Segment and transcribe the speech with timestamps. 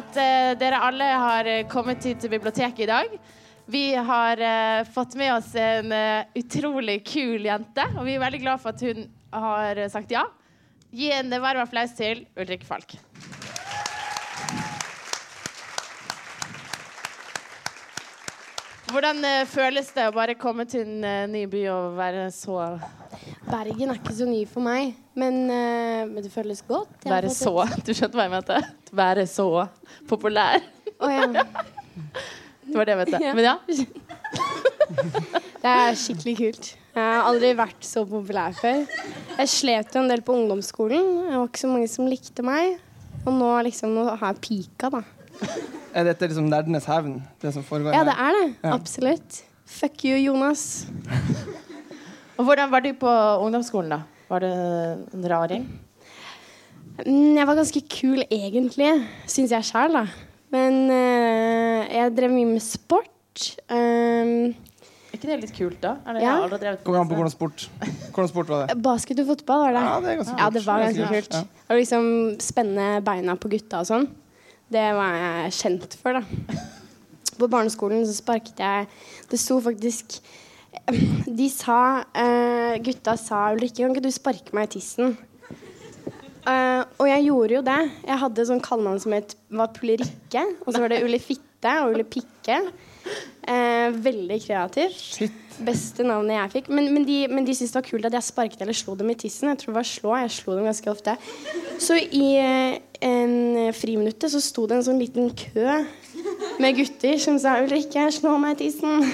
[0.00, 3.14] at uh, dere alle har eh, kommet hit til biblioteket i dag.
[3.70, 8.42] Vi har uh, fått med oss en uh, utrolig kul jente, og vi er veldig
[8.42, 10.24] glad for at hun har sagt ja.
[10.90, 12.96] Gi en varm applaus til Ulrikke Falk.
[18.90, 22.56] Hvordan eh, føles det å bare komme til en eh, ny by og være så
[23.46, 26.90] Bergen er ikke så ny for meg, men, eh, men det føles godt.
[27.04, 27.52] Jeg Være så
[27.86, 28.58] Du skjønte hva jeg mente?
[28.96, 29.46] Være så
[30.10, 30.58] populær.
[30.98, 31.44] Oh, ja.
[32.66, 33.22] Det var det jeg mente.
[33.22, 33.34] Ja.
[33.38, 33.56] Men ja.
[35.60, 36.70] Det er skikkelig kult.
[36.90, 38.82] Jeg har aldri vært så populær før.
[39.38, 41.10] Jeg slet jo en del på ungdomsskolen.
[41.28, 42.80] Det var ikke så mange som likte meg.
[43.22, 45.04] Og nå, liksom, nå har jeg pika, da.
[45.94, 48.46] Er dette liksom nerdenes hevn, det som foregår Ja, det er det.
[48.62, 48.74] Ja.
[48.76, 49.40] Absolutt.
[49.70, 50.86] Fuck you, Jonas.
[52.38, 53.10] Og hvordan var du på
[53.44, 54.00] ungdomsskolen, da?
[54.30, 55.64] Var du en raring?
[57.06, 58.90] Mm, Jeg var ganske kul egentlig,
[59.30, 60.04] syns jeg sjæl, da.
[60.50, 63.06] Men eh, jeg drev mye med sport.
[63.70, 64.50] Um,
[65.10, 65.96] Er ikke det litt kult, da?
[66.06, 66.34] Eller, Ja.
[66.48, 67.68] jeg har Kommer an på hvordan sport,
[68.14, 68.78] hvordan sport var det?
[68.82, 69.84] basket og fotball var det.
[69.84, 71.34] Ja, det er Ja, det var ganske Ganske kult.
[71.34, 71.42] ja.
[71.70, 72.04] Og liksom
[72.40, 74.08] spenne beina på gutta og sånn.
[74.70, 76.60] Det var jeg kjent for, da.
[77.40, 78.88] På barneskolen så sparket jeg
[79.30, 80.18] Det sto faktisk
[81.40, 85.16] De sa uh, Gutta sa Ulrikke, kan ikke du sparke meg i tissen?
[86.44, 87.80] Uh, og jeg gjorde jo det.
[88.06, 90.44] Jeg hadde sånn kallenavn som het var Pulerikke.
[90.64, 92.60] Og så var det Ulle Fitte og Ulle Pikke.
[93.50, 94.98] Eh, veldig kreativt.
[95.16, 95.38] Shit.
[95.66, 96.68] Beste navnet jeg fikk.
[96.72, 99.10] Men, men, de, men de syntes det var kult at jeg sparket eller slo dem
[99.10, 99.50] i tissen.
[99.50, 100.14] Jeg tror det var slå.
[100.22, 101.16] Jeg slo dem ganske ofte.
[101.82, 105.80] Så i eh, en friminuttet så sto det en sånn liten kø
[106.60, 109.06] med gutter som sa 'Ulrikke, slå meg i tissen'.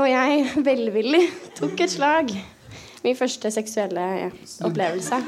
[0.00, 1.22] Og jeg velvillig
[1.58, 2.34] tok et slag.
[3.02, 4.28] Min første seksuelle ja,
[4.66, 5.18] opplevelse.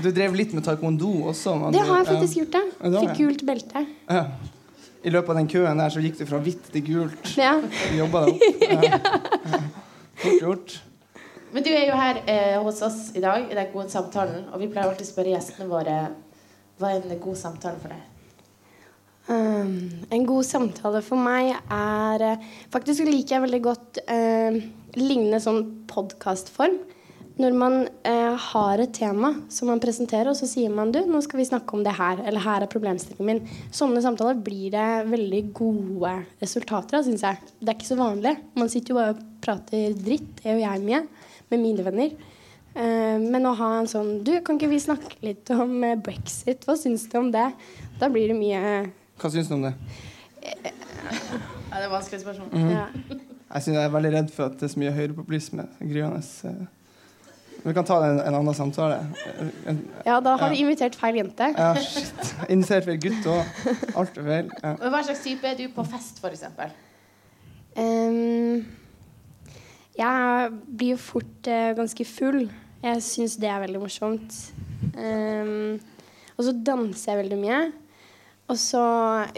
[0.00, 1.54] Du drev litt med taekwondo også?
[1.58, 3.84] med Det har jeg faktisk gjort, Ja, Fikk gult belte.
[4.08, 4.24] Ja.
[5.00, 7.32] I løpet av den køen der så gikk du fra hvitt til gult.
[7.40, 7.54] Ja.
[7.62, 8.64] Du jobba deg opp.
[8.66, 8.80] Ja.
[8.90, 9.60] Ja.
[10.20, 10.76] Fort gjort.
[11.50, 14.60] Men du er jo her eh, hos oss i dag i den gode samtalen, og
[14.60, 15.96] vi pleier alltid å spørre gjestene våre
[16.80, 18.06] hva er en god samtale for deg?
[19.30, 19.72] Um,
[20.10, 24.56] en god samtale for meg er eh, Faktisk liker jeg veldig godt uh,
[24.96, 26.78] lignende sånn podkastform.
[27.40, 27.76] Når man
[28.06, 31.46] eh, har et tema som man presenterer, og så sier man du, nå skal vi
[31.48, 32.20] snakke om det her.
[32.26, 33.62] Eller her er problemstillingen min.
[33.74, 37.40] Sånne samtaler blir det veldig gode resultater av, syns jeg.
[37.60, 38.34] Det er ikke så vanlig.
[38.58, 41.02] Man sitter jo bare og prater dritt, jeg og jeg mye,
[41.52, 42.18] med mine venner.
[42.74, 46.62] Eh, men å ha en sånn Du, kan ikke vi snakke litt om eh, brexit?
[46.62, 47.48] Hva syns du om det?
[47.98, 48.60] Da blir det mye
[49.18, 49.72] Hva syns du om det?
[50.38, 52.52] Ja, det er et vanskelig spørsmål.
[52.54, 52.70] Mhm.
[52.70, 52.84] ja.
[53.50, 55.66] Jeg, synes jeg er veldig redd for at det er så mye høyrepopulisme.
[55.80, 56.68] Gryende.
[57.64, 58.98] Vi kan ta en, en annen samtale.
[59.68, 60.54] En, Ja, da har Ja.
[60.54, 61.50] du invitert feil jente.
[61.56, 62.34] ja, shit.
[62.54, 63.44] Invitert feil gutt òg.
[64.00, 64.48] Alt er feil.
[64.62, 64.74] Ja.
[64.80, 66.44] Men Hva slags type er du på fest, f.eks.?
[67.76, 68.64] Um,
[69.98, 72.46] jeg blir jo fort uh, ganske full.
[72.82, 74.34] Jeg syns det er veldig morsomt.
[74.96, 75.78] Um,
[76.38, 77.60] og så danser jeg veldig mye.
[78.50, 78.80] Og så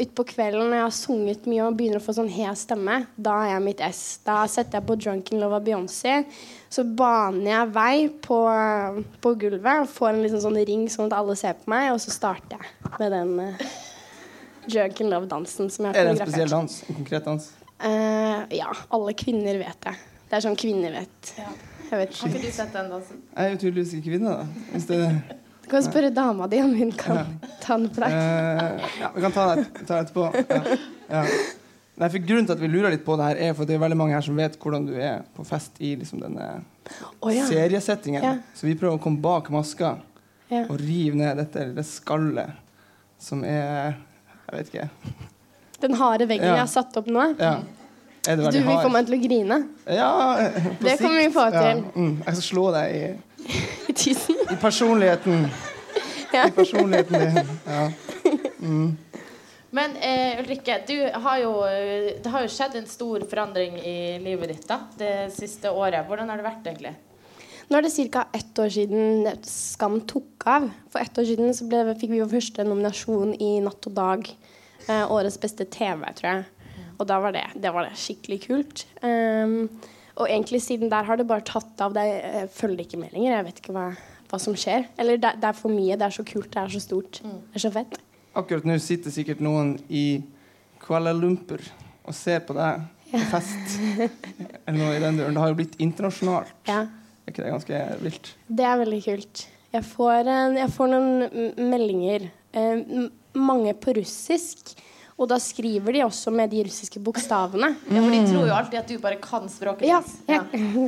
[0.00, 3.34] utpå kvelden når jeg har sunget mye og begynner å få sånn hes stemme, da
[3.44, 4.02] er jeg mitt ess.
[4.24, 6.14] Da setter jeg på 'Drunken Love' av Beyoncé.
[6.72, 8.36] Så baner jeg vei på,
[9.20, 12.00] på gulvet og får en liten sånn ring sånn at alle ser på meg, og
[12.00, 16.54] så starter jeg med den uh, in Love'-dansen som jeg har Er det en spesiell
[16.54, 16.78] dans?
[16.88, 17.50] En konkret dans?
[17.82, 19.94] Uh, ja, alle kvinner vet det.
[20.30, 21.34] Det er sånn kvinner vet.
[21.36, 21.52] Ja.
[21.92, 22.40] Jeg vet Har ikke.
[22.40, 23.22] du sett den dansen?
[23.34, 24.68] Jeg er jo tydeligvis ikke kvinne, da.
[24.72, 25.00] Hvis det,
[25.62, 28.16] Du kan spørre dama di om hun kan ta den for deg.
[28.16, 30.30] Uh, ja, vi kan ta det, ta det etterpå.
[30.48, 30.78] Ja.
[31.12, 31.26] Ja.
[32.00, 33.82] Nei, for Grunnen til at vi lurer litt på det her, er for det er
[33.82, 36.46] veldig mange her som vet hvordan du er på fest i liksom denne
[37.22, 37.44] Å ja.
[37.46, 38.24] seriesettingen.
[38.24, 38.32] Ja.
[38.54, 39.96] Så vi prøver å komme bak maska
[40.48, 40.64] ja.
[40.64, 42.58] og rive ned dette det skallet
[43.22, 43.94] som er
[44.48, 44.88] Jeg vet ikke.
[45.82, 47.32] Den harde veggen jeg har satt opp nå.
[47.38, 47.60] Ja.
[48.22, 49.56] Det Du vil få meg til å grine
[49.90, 50.10] Ja,
[50.78, 51.80] på Det kommer vi få til.
[51.94, 52.12] Mm.
[52.20, 53.46] Jeg skal slå deg i,
[53.90, 54.42] i tissen.
[54.46, 55.48] i personligheten.
[56.32, 56.46] Ja.
[56.46, 57.56] I personligheten din.
[57.66, 57.88] Ja.
[58.62, 58.96] Mm.
[59.72, 64.18] Men eh, Ulrikke, du har jo, eh, det har jo skjedd en stor forandring i
[64.20, 66.04] livet ditt da, det siste året.
[66.08, 66.92] Hvordan har det vært, egentlig?
[67.70, 68.26] Nå er det ca.
[68.36, 70.68] ett år siden Skam tok av.
[70.92, 74.28] For ett år siden så ble, fikk vi vår første nominasjon i Natt og Dag.
[74.90, 76.44] Eh, årets beste TV, tror jeg.
[77.00, 78.84] Og da var det, det var det skikkelig kult.
[79.00, 79.70] Um,
[80.20, 81.96] og egentlig siden der har det bare tatt av.
[81.96, 82.04] Det,
[82.54, 83.38] følger ikke med lenger.
[83.38, 83.88] Jeg vet ikke hva,
[84.28, 84.84] hva som skjer.
[85.00, 85.96] Eller det, det er for mye.
[85.96, 86.52] Det er så kult.
[86.52, 87.22] Det er så stort.
[87.24, 87.96] Det er så fett.
[88.32, 90.22] Akkurat nå sitter sikkert noen i
[90.82, 91.60] Kuala Lumpur
[92.02, 93.74] og ser på deg på fest.
[94.66, 95.34] Eller noe i den duren.
[95.36, 96.54] Det har jo blitt internasjonalt.
[96.68, 96.86] Ja.
[97.22, 98.30] Er ikke det ganske vilt?
[98.48, 99.42] Det er veldig kult.
[99.72, 102.26] Jeg får, en, jeg får noen meldinger.
[102.56, 103.04] Eh,
[103.38, 104.74] mange på russisk.
[105.22, 107.68] Og da skriver de også med de russiske bokstavene.
[107.86, 110.16] Ja, for de tror jo alltid at du bare kan språket Ja, deres.
[110.26, 110.40] ja.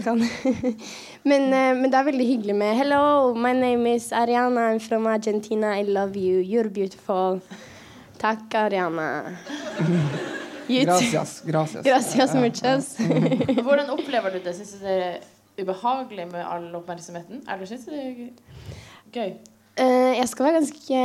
[0.02, 0.25] kan.
[1.31, 4.72] men, eh, men det er veldig hyggelig med Hello, my name is Ariana.
[4.72, 5.76] I'm from Argentina.
[5.78, 6.42] I love you.
[6.42, 7.38] You're beautiful.
[8.19, 9.36] Takk, Ariana.
[10.66, 10.82] You.
[10.84, 11.42] Gracias.
[11.46, 11.84] Gracias.
[11.84, 12.96] Gracias muchas.
[13.62, 14.56] Hvordan opplever du det?
[14.56, 17.44] Syns du det er ubehagelig med all oppmerksomheten?
[17.46, 18.14] Eller syns du det er
[19.14, 19.34] gøy?
[19.76, 21.04] Eh, jeg skal være ganske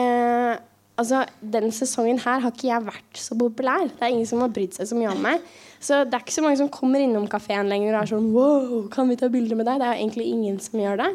[1.00, 3.88] Altså, Den sesongen her har ikke jeg vært så populær.
[3.88, 5.48] Det er ingen som har brydd seg så mye om meg.
[5.80, 8.88] Så det er ikke så mange som kommer innom kafeen lenger og er sånn Wow,
[8.92, 9.80] kan vi ta bilde med deg?
[9.80, 11.10] Det er jo egentlig ingen som gjør det.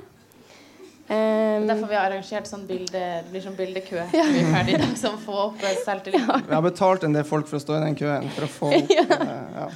[1.05, 4.07] Um, Derfor vi har arrangert sånn bilde Det blir sånn bildekø ja.
[4.25, 6.47] vi er ferdig i dag, som får opp eh, selvtilliten.
[6.47, 8.71] Vi har betalt en del folk for å stå i den køen for å få
[8.79, 9.67] opp eh, ja.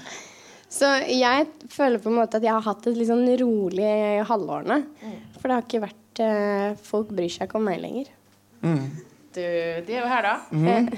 [0.72, 3.92] så jeg føler på en måte at jeg har hatt et litt sånn rolig
[4.30, 4.80] halvårene.
[5.36, 8.08] For det har ikke vært eh, Folk bryr seg ikke om meg lenger.
[8.64, 8.88] mm.
[9.38, 9.44] Du,
[9.86, 10.36] de er jo her, da.
[10.50, 10.88] Mm.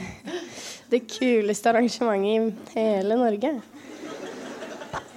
[0.90, 3.50] Det kuleste arrangementet i hele Norge.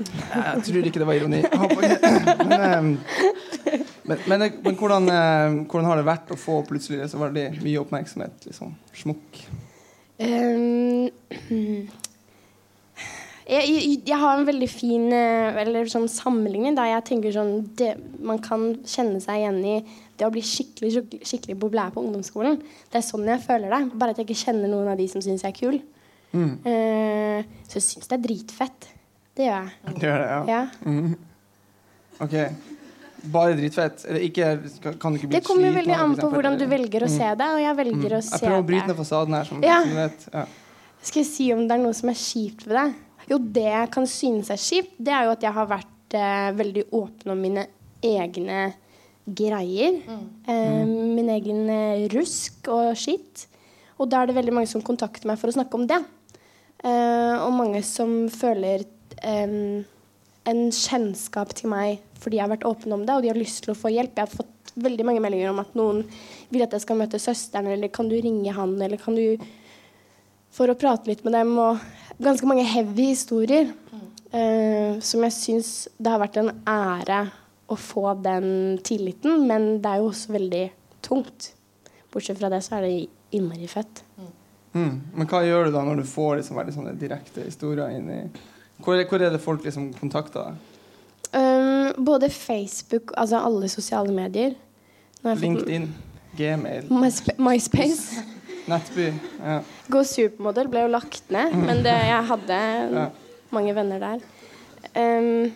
[0.04, 1.40] Jeg tror ikke det var ironi.
[1.40, 2.36] Ikke.
[2.44, 7.22] Men, eh, men, men, men hvordan, eh, hvordan har det vært å få plutselig så
[7.24, 8.46] veldig mye oppmerksomhet?
[8.50, 9.40] Liksom, smukk.
[10.20, 11.10] Um,
[13.44, 16.78] jeg, jeg, jeg har en veldig fin eh, eller sånn sammenligning.
[16.78, 17.94] Da jeg tenker sånn det,
[18.24, 19.76] Man kan kjenne seg igjen i
[20.20, 22.60] det å bli skikkelig, skikkelig, skikkelig populær på ungdomsskolen.
[22.92, 23.82] Det er sånn jeg føler det.
[24.00, 25.80] Bare at jeg ikke kjenner noen av de som syns jeg er kul.
[26.34, 26.54] Mm.
[26.66, 28.88] Uh, så jeg syns det er dritfett.
[29.34, 29.96] Det gjør jeg.
[29.98, 30.42] Det gjør det, ja.
[30.54, 30.64] Ja.
[30.86, 31.14] Mm.
[32.24, 32.36] OK.
[33.34, 34.04] Bare dritfett?
[34.10, 34.50] Eller ikke,
[35.00, 37.30] kan du ikke bli Det kommer sliten veldig an på hvordan du velger å se
[37.40, 39.80] det, og jeg velger å Jeg prøver å bryte ned fasaden her, som, Ja.
[39.82, 40.28] som du vet.
[40.34, 40.46] Ja.
[41.04, 42.88] Skal jeg si om det er noe som er kjipt ved det?
[43.30, 46.50] Jo, det jeg kan synes er kjipt, det er jo at jeg har vært eh,
[46.58, 47.68] veldig åpen om mine
[48.04, 48.66] egne
[49.24, 50.02] greier.
[50.50, 53.48] Eh, min egen eh, rusk og skitt.
[54.02, 56.02] Og da er det veldig mange som kontakter meg for å snakke om det.
[56.84, 58.84] Eh, og mange som føler
[59.24, 59.84] eh,
[60.52, 63.66] en kjennskap til meg fordi jeg har vært åpen om det, og de har lyst
[63.66, 64.16] til å få hjelp.
[64.16, 66.04] Jeg har fått veldig mange meldinger om at noen
[66.54, 69.44] vil at jeg skal møte søsteren, eller kan du ringe han, eller kan du
[70.54, 71.52] for å prate litt med dem.
[71.60, 71.82] Og
[72.26, 73.72] ganske mange heavy historier
[74.34, 75.68] Uh, som jeg syns
[76.02, 77.20] det har vært en ære
[77.70, 80.64] å få den tilliten, men det er jo også veldig
[81.06, 81.52] tungt.
[82.10, 82.96] Bortsett fra det så er det
[83.38, 84.02] innmari fett.
[84.74, 84.96] Mm.
[85.14, 88.20] Men hva gjør du da når du får liksom veldig sånne direkte historier inn i
[88.82, 90.90] hvor, hvor er det folk liksom kontakter deg?
[91.38, 94.58] Um, både Facebook, altså alle sosiale medier.
[95.22, 95.92] LinkedIn?
[96.38, 96.90] Gmail?
[96.90, 98.26] MySpa- MySpace.
[98.72, 99.10] Nettby?
[99.44, 99.58] Ja.
[99.92, 102.60] Go Supermodel ble jo lagt ned, men det, jeg hadde
[102.94, 103.10] Ja.
[103.52, 104.24] mange venner der.
[104.96, 105.52] Um,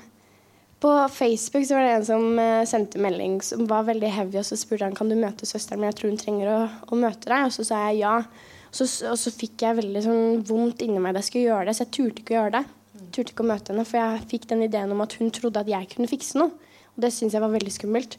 [0.79, 4.45] på Facebook så var det en som eh, sendte melding som var veldig heavy, og
[4.45, 6.59] så spurte han kan du møte søsteren min, jeg tror hun trenger å,
[6.93, 7.47] å møte deg.
[7.47, 8.19] Og så sa jeg ja.
[8.69, 11.73] Så, og så fikk jeg veldig sånn vondt inni meg da jeg skulle gjøre det,
[11.79, 12.63] så jeg turte ikke å gjøre det.
[13.15, 15.71] Turte ikke å møte henne, for jeg fikk den ideen om at hun trodde at
[15.71, 16.51] jeg kunne fikse noe.
[16.93, 18.17] Og det syns jeg var veldig skummelt.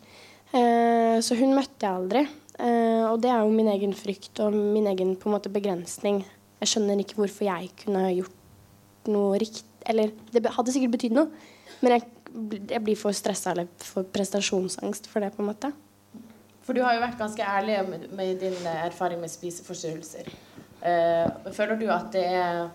[0.50, 2.24] Eh, så hun møtte jeg aldri.
[2.58, 6.24] Eh, og det er jo min egen frykt og min egen på en måte begrensning.
[6.58, 11.30] Jeg skjønner ikke hvorfor jeg kunne gjort noe riktig Eller det hadde sikkert betydd noe,
[11.80, 12.02] men jeg,
[12.74, 15.70] jeg blir for stressa eller for prestasjonsangst for det, på en måte.
[16.66, 20.28] For du har jo vært ganske ærlig med, med din erfaring med spiseforstyrrelser.
[20.82, 22.68] Uh, føler du at det er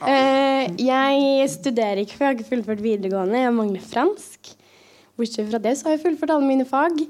[0.04, 3.40] uh, jeg studerer ikke, for jeg har ikke fullført videregående.
[3.42, 4.52] Jeg mangler fransk.
[5.16, 7.00] Bortsett fra det så har jeg fullført alle mine fag.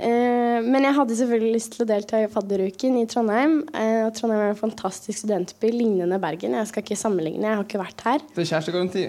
[0.00, 3.60] Uh, men jeg hadde selvfølgelig lyst til å delta i fadderuken i Trondheim.
[3.74, 6.56] Uh, og Trondheim er en fantastisk studentby, lignende Bergen.
[6.58, 8.26] Jeg skal ikke sammenligne, jeg har ikke vært her.
[8.32, 9.06] Det er kjærestegaranti.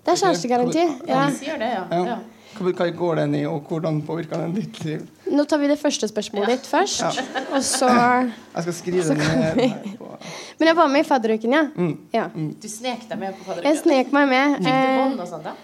[0.00, 0.84] Det er kjærestegaranti.
[1.06, 1.24] Ja.
[1.30, 2.18] Vi sier det, ja.
[2.54, 2.66] Ja.
[2.66, 2.72] ja.
[2.74, 5.06] Hva, går den i, og hvordan påvirker den ditt liv?
[5.30, 7.04] Nå tar vi det første spørsmålet ditt først.
[7.54, 9.96] Og så Jeg skal skrive den ned.
[9.98, 10.10] På.
[10.58, 11.64] Men jeg var med i fadderuken, ja.
[11.74, 11.96] Mm.
[12.12, 12.28] ja.
[12.34, 13.74] Du snek deg med på Jeg fadderuka.
[13.82, 14.56] snek meg med.
[14.58, 15.56] Fikk du Eh, bånd og sånn, da?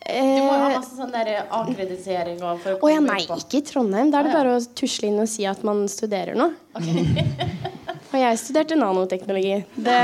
[0.00, 4.10] Du må ha eh, masse sånn akkreditering å Å ja, nei, ikke i Trondheim.
[4.10, 6.54] Da er det bare å tusle inn og si at man studerer noe.
[8.10, 9.60] Og jeg studerte nanoteknologi.
[9.78, 9.98] Det,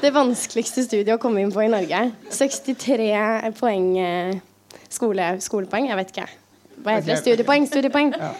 [0.00, 2.06] det vanskeligste studiet å komme inn på i Norge.
[2.32, 3.10] 63
[3.58, 4.38] poeng eh,
[4.92, 5.90] skole, skolepoeng.
[5.90, 6.28] Jeg vet ikke.
[6.82, 7.20] Hva heter det?
[7.22, 7.68] Studiepoeng?
[7.70, 8.14] Studiepoeng.
[8.16, 8.32] Ja.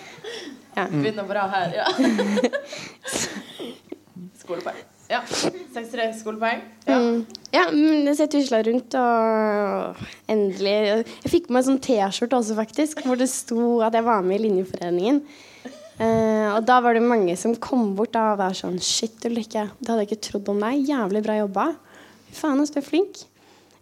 [0.72, 0.86] Ja.
[0.88, 1.86] Begynner bra her, ja.
[4.42, 4.80] Skolepoeng.
[5.12, 5.20] Ja.
[5.74, 6.62] 63 skolepoeng.
[6.86, 6.96] Ja.
[6.96, 7.26] Mm.
[7.52, 9.98] Ja, men så jeg tusla rundt og
[10.30, 14.06] endelig Jeg fikk på meg en sånn T-skjorte også, faktisk, hvor det sto at jeg
[14.06, 15.20] var med i Linjeforeningen.
[16.00, 19.66] Uh, og da var det mange som kom bort da og var sånn Shit, Ulrikke,
[19.78, 20.80] det hadde jeg ikke trodd om deg.
[20.88, 21.66] Jævlig bra jobba.
[22.30, 23.20] Fy faen, du er flink.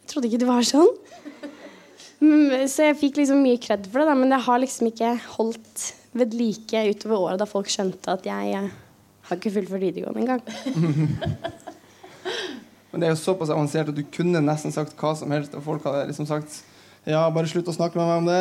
[0.00, 0.91] Jeg trodde ikke du var sånn.
[2.21, 5.15] Mm, Så jeg fikk liksom mye kred for det, da, men det har liksom ikke
[5.39, 8.71] holdt ved like utover året da folk skjønte at jeg eh,
[9.29, 10.43] har ikke fullført videregående engang.
[12.91, 15.62] Men det er jo såpass avansert at du kunne nesten sagt hva som helst, og
[15.62, 16.57] folk hadde liksom sagt
[17.07, 18.41] Ja, bare slutt å snakke med meg om det.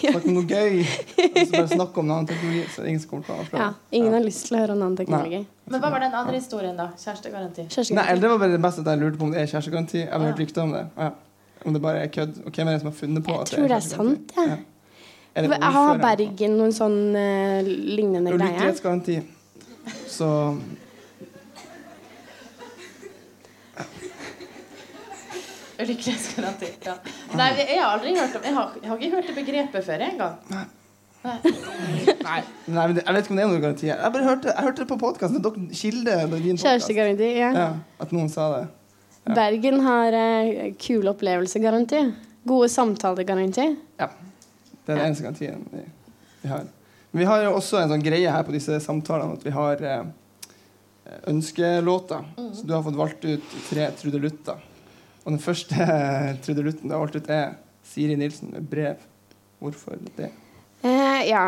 [0.00, 0.82] Snakk om noe gøy.
[1.30, 2.64] Og så bare snakk om en annen teknologi.
[2.74, 3.62] Så ingen kommer til å avsløre.
[3.62, 5.40] Ja, ingen har lyst til å høre om annen teknologi.
[5.70, 6.90] Men hva var den andre historien, da?
[7.00, 7.64] Kjærestegaranti?
[7.70, 7.96] Kjærestegaranti.
[7.96, 9.98] Nei, eller det var bare det beste at jeg lurte på om det er kjærestegaranti.
[10.02, 10.84] Jeg har hørt rykter om det.
[10.98, 11.10] Ja.
[11.64, 12.42] Om det bare er kødd.
[12.46, 14.48] Og hvem er det som har funnet på Jeg at tror det er sant, jeg.
[14.48, 14.58] Ja.
[15.36, 15.42] Ja.
[15.42, 15.98] det Jeg har?
[16.02, 18.56] Bergen noen sånn uh, lignende greier.
[18.56, 19.20] Ulykkelighetsgaranti.
[20.10, 20.30] Så
[25.80, 26.72] Ulykkelighetsgaranti.
[26.84, 26.96] Ja.
[27.38, 30.04] Nei, jeg har aldri hørt om Jeg har, jeg har ikke hørt det begrepet før
[30.08, 30.36] engang.
[31.20, 33.88] Nei, men det, Jeg vet ikke om det er noen garanti.
[33.90, 35.42] Jeg bare hørte, jeg hørte det på podkasten.
[35.44, 36.60] Det.
[36.64, 37.32] Kjærestegaranti.
[37.36, 37.50] Ja.
[37.56, 38.68] Ja, at noen sa det.
[39.26, 39.34] Ja.
[39.36, 42.04] Bergen har uh, kule opplevelsegaranti.
[42.48, 43.66] Gode samtalegaranti.
[44.00, 44.08] Ja.
[44.84, 45.82] Det er den eneste garantien vi,
[46.42, 46.64] vi har.
[47.10, 49.80] Men vi har jo også en sånn greie her på disse samtalene at vi har
[49.82, 50.02] eh,
[51.30, 52.26] ønskelåter.
[52.36, 52.50] Mm.
[52.54, 54.60] Så du har fått valgt ut tre trudelutter.
[55.24, 55.88] Og den første
[56.44, 59.02] trudelutten du har valgt ut, er Siri Nilsen med brev.
[59.60, 60.30] Hvorfor det?
[60.86, 61.42] Eh, ja,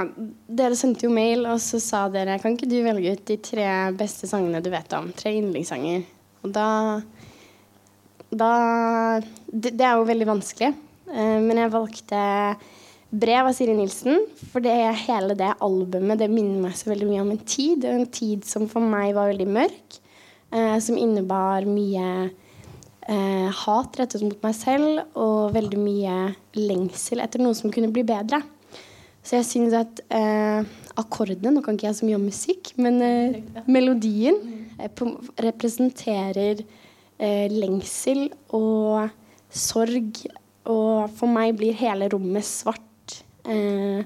[0.47, 3.69] dere sendte jo mail, og så sa dere Kan ikke du velge ut de tre
[3.97, 5.09] beste sangene du vet om?
[5.17, 6.03] Tre yndlingssanger.
[6.43, 6.67] Og da
[8.33, 10.73] Da Det, det er jo veldig vanskelig.
[11.13, 12.21] Eh, men jeg valgte
[13.13, 14.25] Brev av Siri Nilsen.
[14.53, 14.73] For det
[15.05, 17.85] hele det albumet det minner meg så veldig mye om en tid.
[17.85, 20.01] En tid som for meg var veldig mørk.
[20.53, 22.09] Eh, som innebar mye
[23.09, 26.17] eh, hat rettet mot meg selv og veldig mye
[26.57, 28.43] lengsel etter noe som kunne bli bedre.
[29.23, 30.65] Så jeg syns at eh,
[30.99, 33.37] akkordene Nå kan ikke jeg så mye om musikk, men eh,
[33.71, 34.39] melodien
[34.79, 36.65] eh, på, representerer
[37.23, 38.27] eh, lengsel
[38.57, 39.09] og
[39.53, 40.25] sorg.
[40.71, 44.03] Og for meg blir hele rommet svart eh,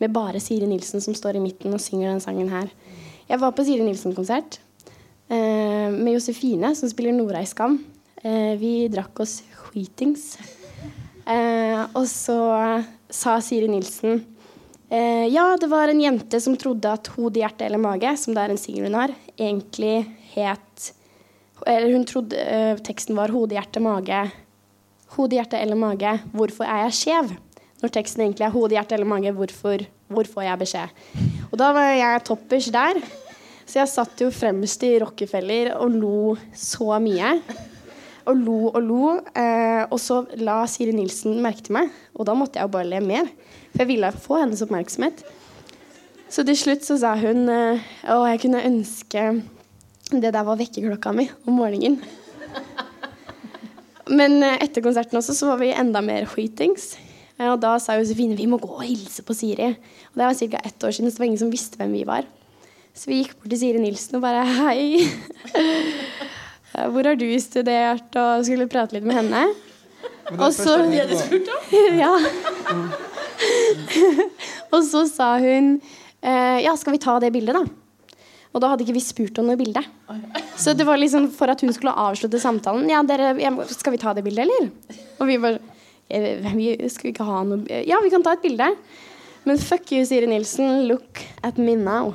[0.00, 2.68] med bare Siri Nilsen som står i midten og synger den sangen her.
[3.28, 4.58] Jeg var på Siri Nilsen-konsert
[5.32, 7.78] eh, med Josefine, som spiller Nora i Skam.
[8.20, 10.34] Eh, vi drakk oss skitings.
[11.24, 12.38] Eh, og så
[13.08, 14.18] sa Siri Nilsen
[14.92, 18.44] eh, Ja, det var en jente som trodde at hode, hjerte eller mage, som det
[18.44, 20.02] er en singel hun har, egentlig
[20.34, 20.90] het
[21.66, 24.20] Eller hun trodde eh, teksten var hode, hjerte, mage.
[25.16, 27.34] Hode, hjerte eller mage, hvorfor er jeg skjev?
[27.82, 31.04] Når teksten egentlig er hode, hjerte eller mage, hvorfor, hvor får jeg beskjed?
[31.50, 33.00] Og da var jeg toppers der.
[33.64, 36.18] Så jeg satt jo fremst i Rockefeller og lo
[36.56, 37.36] så mye.
[38.28, 39.14] Og lo og lo.
[39.36, 42.90] Eh, og så la Siri Nilsen merke til meg, og da måtte jeg jo bare
[42.90, 43.30] le mer.
[43.72, 45.24] For jeg ville få hennes oppmerksomhet.
[46.28, 49.26] Så til slutt så sa hun eh, å, jeg kunne ønske
[50.22, 51.96] det der var vekkerklokka mi om morgenen.
[54.10, 56.94] Men eh, etter konserten også så var vi enda mer skitings.
[57.38, 59.70] Eh, og da sa Josefine vi må gå og hilse på Siri.
[60.12, 60.60] Og det var ca.
[60.68, 62.24] ett år siden, så det var ingen som visste hvem vi var.
[62.94, 65.08] Så vi gikk bort til Siri Nilsen og bare hei.
[66.74, 68.10] Hvor har du studert?
[68.18, 69.42] Og skulle prate litt med henne.
[70.38, 70.84] Og så-
[72.02, 72.12] ja.
[74.74, 75.64] og så sa hun
[76.22, 77.64] eh, Ja, skal vi ta det bildet, da?
[78.54, 79.82] Og da hadde ikke vi spurt om noe bilde.
[80.60, 82.86] Så det var liksom for at hun skulle avslutte samtalen.
[82.90, 83.34] Ja, dere,
[83.70, 84.70] skal vi ta det bildet, eller?
[85.18, 85.58] Og vi bare
[86.08, 88.70] eh, Skal vi ikke ha noe Ja, vi kan ta et bilde.
[89.44, 90.86] Men fuck you, Siri Nilsen.
[90.88, 92.14] Look at me now.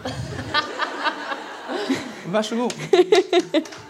[2.31, 3.75] Vær så god.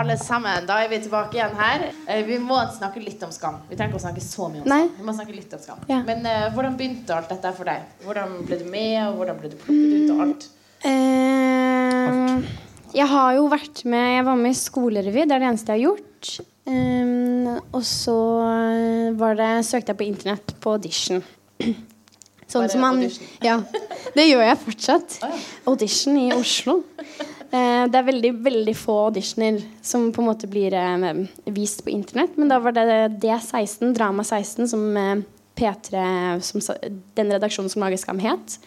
[0.00, 0.66] alle sammen.
[0.68, 1.84] Da er vi tilbake igjen her.
[2.06, 3.60] Eh, Vi må snakke litt om skam.
[3.68, 4.80] Vi trenger ikke å snakke så mye om Nei.
[4.86, 4.96] skam.
[4.98, 5.82] Vi må snakke litt om skam.
[5.90, 6.00] Ja.
[6.06, 7.84] Men uh, hvordan begynte alt dette for deg?
[8.06, 10.48] Hvordan ble du med, og hvordan ble du plukket ut, og alt?
[10.88, 12.48] Eh,
[12.96, 15.26] jeg har jo vært med Jeg var med i skolerevy.
[15.26, 16.32] Det er det eneste jeg har gjort.
[16.70, 18.16] Um, og så
[19.18, 21.22] var det, søkte jeg på internett på audition.
[22.50, 22.98] Sånn som man?
[23.44, 23.60] Ja.
[24.16, 25.18] Det gjør jeg fortsatt.
[25.70, 26.80] Audition i Oslo.
[27.50, 31.90] Eh, det er veldig veldig få auditioner som på en måte blir eh, vist på
[31.90, 32.36] internett.
[32.38, 32.84] Men da var det
[33.22, 35.24] D16, Drama 16, som eh,
[35.58, 36.04] P3,
[36.46, 36.62] som,
[37.18, 38.60] den redaksjonen som lager Skam, het.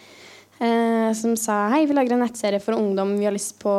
[1.18, 3.16] Som sa hei, vi lager en nettserie for ungdom.
[3.18, 3.72] Vi har lyst på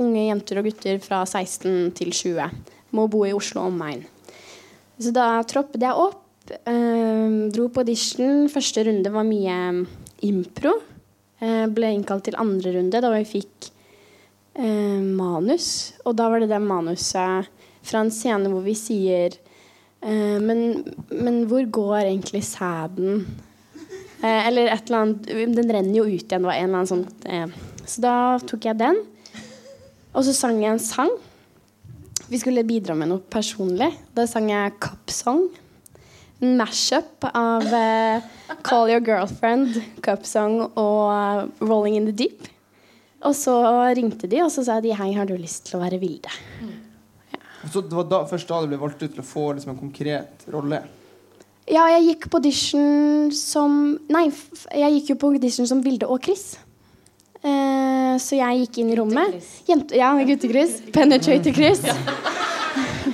[0.00, 2.48] unge jenter og gutter fra 16 til 20.
[2.96, 4.00] Må bo i Oslo omegn.
[4.98, 6.24] Så da troppet jeg opp.
[6.48, 8.48] dro på audition.
[8.50, 9.58] Første runde var mye
[10.26, 10.72] impro.
[11.76, 13.70] Ble innkalt til andre runde da vi fikk
[14.58, 15.94] eh, manus.
[16.04, 17.48] Og da var det det manuset
[17.88, 19.32] fra en scene hvor vi sier
[20.02, 20.82] eh, men,
[21.14, 23.22] men hvor går egentlig sæden?
[24.18, 26.42] Eh, eller et eller annet Den renner jo ut igjen.
[26.42, 27.46] Det var en eller annen sånn eh.
[27.88, 28.98] Så da tok jeg den.
[30.12, 31.12] Og så sang jeg en sang.
[32.28, 33.88] Vi skulle bidra med noe personlig.
[34.12, 35.46] Da sang jeg Cup Song.
[36.42, 38.26] En mash-up av eh,
[38.66, 42.50] Call Your Girlfriend, Cup Song og eh, Rolling in the Deep.
[43.26, 43.54] Og så
[43.98, 46.30] ringte de, og så sa de hei, har du lyst til å være Vilde?
[47.72, 49.80] Så det var da, først da du ble valgt ut til å få liksom, en
[49.80, 50.78] konkret rolle?
[51.68, 53.74] Ja, jeg gikk på audition som
[54.08, 56.46] Nei, f- jeg gikk jo på audition som Vilde og Chris.
[57.42, 59.36] Eh, så jeg gikk inn i rommet.
[59.68, 60.78] Jente, ja, gutte-Chris.
[60.94, 61.82] Penetrator Chris.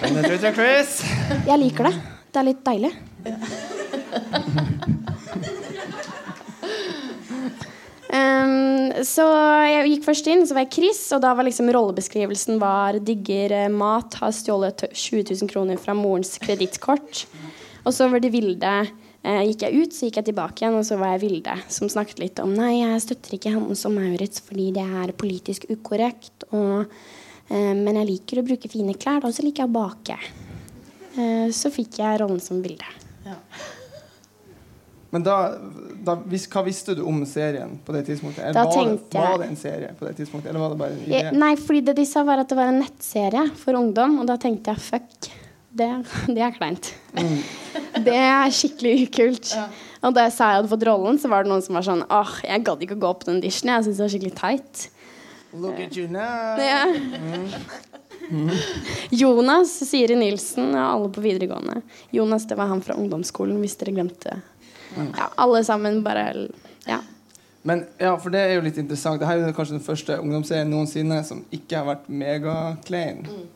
[0.04, 1.00] Penetrator Chris.
[1.48, 1.96] Jeg liker det.
[2.30, 2.92] Det er litt deilig.
[8.14, 8.63] Um,
[9.02, 9.24] så
[9.66, 13.54] jeg gikk først inn, så var jeg Chris, og da var liksom rollebeskrivelsen var digger
[13.56, 17.24] eh, mat, har stjålet 20 000 kroner fra morens kredittkort.
[17.84, 18.74] Og så var det Vilde.
[19.24, 21.90] Eh, gikk jeg ut, så gikk jeg tilbake igjen, og så var jeg Vilde, som
[21.90, 26.44] snakket litt om Nei, jeg støtter ikke han som Maurits fordi det er politisk ukorrekt,
[26.52, 26.92] og,
[27.48, 30.18] eh, men jeg liker å bruke fine klær, og så liker jeg å bake.
[31.14, 32.92] Eh, så fikk jeg rollen som Vilde.
[33.24, 33.38] Ja.
[35.14, 35.34] Men da,
[36.02, 38.48] da vis, hva visste du om serien på det tidspunktet?
[38.48, 41.04] Eller var, det, var det en serie på det tidspunktet, eller var det bare en
[41.04, 41.20] idé?
[41.20, 44.26] Jeg, nei, fordi det de sa var at det var en nettserie for ungdom, og
[44.26, 45.28] da tenkte jeg fuck,
[45.74, 45.88] det,
[46.34, 46.90] det er kleint.
[47.14, 47.38] Mm.
[48.04, 49.52] Det er skikkelig ukult.
[49.54, 49.68] Ja.
[50.04, 52.02] Og da jeg sa jeg hadde fått rollen, så var det noen som var sånn
[52.12, 54.82] åh, jeg gadd ikke å gå på den auditionen, jeg syntes det var skikkelig teit.
[55.54, 56.58] Look at you now.
[56.58, 56.82] Ja.
[59.14, 61.80] Jonas Siri Nilsen og alle på videregående.
[62.14, 64.40] Jonas, det var han fra ungdomsskolen, hvis dere glemte.
[64.96, 66.48] Ja, alle sammen bare
[66.86, 67.00] Ja.
[67.64, 69.20] Men ja, for det er jo litt interessant.
[69.20, 73.24] Dette er kanskje den første ungdomsserien noensinne som ikke har vært megaklein.
[73.24, 73.46] Mm.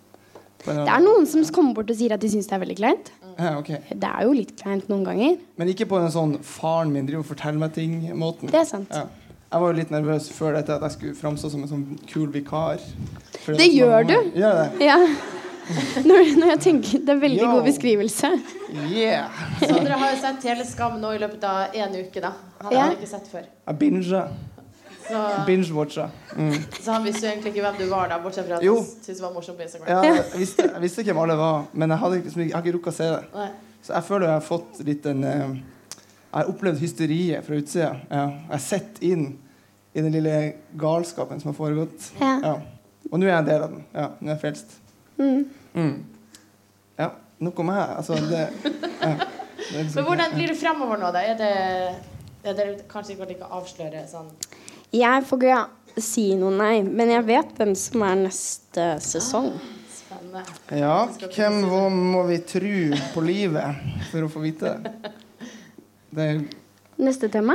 [0.64, 3.12] Det er noen som kommer bort og sier at de syns det er veldig kleint.
[3.38, 3.78] Ja, okay.
[3.92, 5.36] Det er jo litt kleint noen ganger.
[5.60, 8.50] Men ikke på en sånn 'faren min driver og forteller meg ting'-måten.
[8.50, 8.90] Det er sant.
[8.90, 9.06] Ja.
[9.52, 12.28] Jeg var jo litt nervøs før dette at jeg skulle framstå som en sånn kul
[12.28, 12.80] vikar.
[13.46, 14.16] Det, Det gjør du.
[14.36, 14.84] Gjør det?
[14.84, 14.98] Ja.
[16.08, 17.48] Når, når jeg tenker Det er veldig Yo.
[17.52, 18.30] god beskrivelse.
[18.88, 19.40] Yeah!
[19.60, 22.32] Så dere har jo sett hele Skam nå i løpet av én uke, da.
[22.62, 22.84] Han yeah.
[22.86, 23.44] har ikke sett før.
[23.44, 24.22] Jeg binga.
[25.08, 26.10] Så, Binge-watcha.
[26.36, 26.54] Mm.
[26.80, 28.74] så han visste jo egentlig ikke hvem du var, da, bortsett fra at Jo.
[28.76, 29.88] han syntes det var morsomt på Instagram.
[29.88, 32.64] Ja, jeg, visste, jeg visste ikke hvem alle var, men jeg, hadde, liksom, jeg har
[32.66, 33.22] ikke rukket å se det.
[33.32, 33.46] Nei.
[33.86, 35.54] Så jeg føler jeg har fått litt en eh,
[36.28, 37.92] Jeg har opplevd hysteriet fra utsida.
[38.10, 38.24] Ja.
[38.26, 39.24] Jeg har sett inn
[39.96, 40.34] i den lille
[40.76, 42.10] galskapen som har foregått.
[42.20, 42.34] Ja.
[42.44, 42.52] Ja.
[43.08, 43.86] Og nå er jeg en del av den.
[43.96, 44.76] Ja, nå er jeg frelst.
[45.16, 45.46] Mm.
[45.78, 45.96] Mm.
[46.98, 47.12] Ja,
[47.46, 47.82] Noe med.
[47.94, 49.10] Altså, det, ja.
[49.14, 51.22] det liksom Men hvordan blir det fremover nå, da?
[51.22, 51.52] Er det
[52.48, 54.28] er det kanskje ikke like avsløre sånn
[54.94, 56.82] Jeg får ikke si noe, nei.
[56.86, 59.50] Men jeg vet hvem som er neste sesong.
[59.92, 60.44] spennende?
[60.78, 61.58] Ja, hvem
[62.14, 65.12] må vi tru på livet for å få vite det?
[66.08, 66.46] Det er
[66.98, 67.54] Neste tema?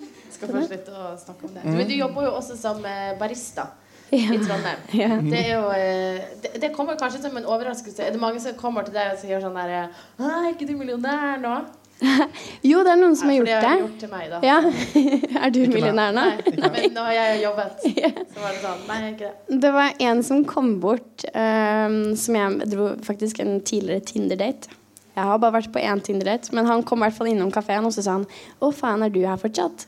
[0.00, 1.62] Jeg skal først litt å snakke om det.
[1.64, 3.70] Men du jobber jo også som eh, barista.
[4.10, 4.82] I Trondheim.
[5.04, 5.08] Ja.
[5.22, 8.02] Det er jo eh, det, det kommer kanskje som en overraskelse.
[8.04, 11.40] Er det mange som kommer til deg og sier sånn der Er ikke du millionær
[11.42, 11.56] nå?
[12.70, 14.40] Jo, det er noen som har gjort det har gjort til meg, da.
[14.44, 14.58] Ja.
[15.44, 16.24] Er du Ikke millionær nå?
[16.58, 19.58] Nei, men har jeg jobbet, så var det sånn Nei, ikke det.
[19.64, 24.80] Det var en som kom bort, um, som jeg dro faktisk en tidligere Tinder-date.
[25.14, 27.86] Jeg har bare vært på én Tinder-date, men han kom i hvert fall innom kafeen
[27.86, 28.26] og så sa han
[28.58, 29.86] Å, faen, er du her fortsatt?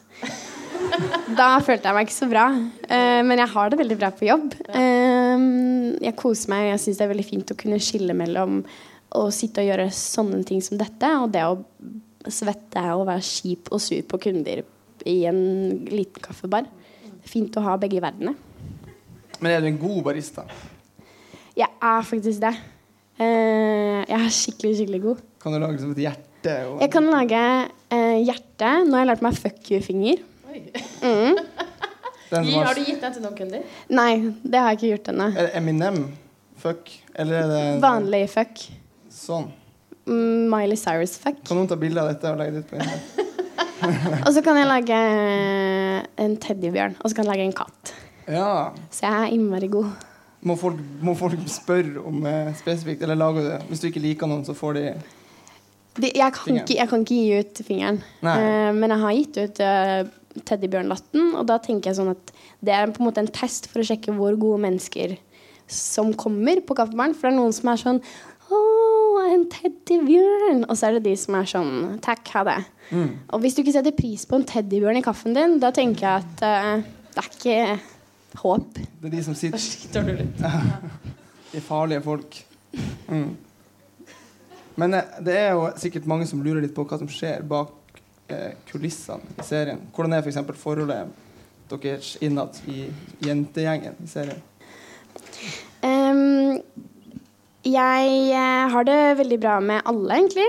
[1.35, 2.45] Da følte jeg meg ikke så bra.
[2.87, 4.53] Eh, men jeg har det veldig bra på jobb.
[4.79, 6.69] Ehm, jeg koser meg.
[6.71, 8.61] Jeg syns det er veldig fint å kunne skille mellom
[9.17, 11.57] å sitte og gjøre sånne ting som dette, og det å
[12.31, 14.63] svette og være kjip og sur på kunder
[15.07, 15.41] i en
[15.91, 16.69] liten kaffebar.
[17.03, 18.37] Det er fint å ha begge verdenene.
[19.41, 20.47] Men er du en god barista?
[21.57, 22.55] Jeg er faktisk det.
[23.19, 25.27] Eh, jeg er skikkelig, skikkelig god.
[25.43, 26.57] Kan du lage som et hjerte?
[26.71, 27.43] Og Jeg kan lage
[27.91, 28.73] eh, hjerte.
[28.87, 30.23] Nå har jeg lært meg fuck you-finger.
[30.57, 30.63] Oi.
[31.03, 31.37] Mm.
[32.31, 33.77] den Gi, har du gitt den til noen kunder?
[33.93, 35.29] Nei, det har jeg ikke gjort ennå.
[35.35, 36.01] er det Eminem?
[36.57, 36.91] Fuck?
[37.15, 38.65] Eller er det Vanlig fuck.
[39.13, 39.51] sånn?
[40.07, 41.43] Mm, Miley Cyrus-fuck.
[41.47, 43.23] Kan noen ta bilde av dette og legge det ut på internett?
[44.27, 46.97] Og så kan jeg lage eh, en teddybjørn.
[47.03, 47.93] Og så kan jeg lage en katt.
[48.25, 48.51] Ja.
[48.89, 49.91] Så jeg er innmari god.
[50.47, 53.61] Må folk, må folk spørre om eh, spesifikt, eller lager du det?
[53.69, 54.85] Hvis du ikke liker noen, så får de
[55.97, 58.01] Det, jeg, kan ikke, jeg kan ikke gi ut fingeren.
[58.23, 60.15] Eh, men jeg har gitt ut uh,
[60.47, 62.33] teddybjørnlatten, og da tenker jeg sånn at
[62.65, 65.17] det er på en måte en test for å sjekke hvor gode mennesker
[65.67, 67.15] som kommer på kaffebaren.
[67.17, 68.03] For det er noen som er sånn
[68.47, 68.59] Å,
[69.27, 70.61] en teddybjørn.
[70.69, 71.73] Og så er det de som er sånn
[72.05, 72.61] Takk, ha det.
[72.93, 73.09] mm.
[73.35, 76.23] Og hvis du ikke setter pris på en teddybjørn i kaffen din, da tenker jeg
[76.23, 76.85] at uh,
[77.17, 78.79] det er ikke håp.
[79.01, 80.47] Det er de som sitter skiter du litt.
[81.55, 82.39] De farlige folk.
[83.09, 83.31] Mm.
[84.77, 87.86] Men eh, det er jo sikkert mange som lurer litt på hva som skjer bak
[88.71, 89.81] kulissene i serien.
[89.95, 90.41] Hvordan er f.eks.
[90.49, 91.15] For forholdet
[91.71, 92.87] deres innad i
[93.27, 94.43] jentegjengen i serien?
[95.87, 96.61] Um,
[97.67, 100.47] jeg eh, har det veldig bra med alle, egentlig.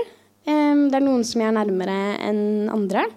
[0.48, 3.08] Um, det er noen som jeg er nærmere enn andre.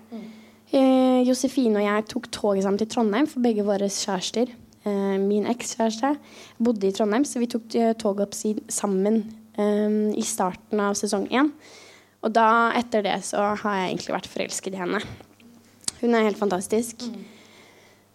[0.72, 4.50] Uh, Josefine og jeg tok toget sammen til Trondheim for begge våre kjærester.
[4.86, 6.16] Uh, min ekskjæreste
[6.64, 8.38] bodde i Trondheim, så vi tok eh, toget opp
[8.74, 9.22] sammen
[9.60, 11.52] um, i starten av sesong én.
[12.22, 15.02] Og da, etter det, så har jeg egentlig vært forelsket i henne.
[16.02, 17.08] Hun er helt fantastisk.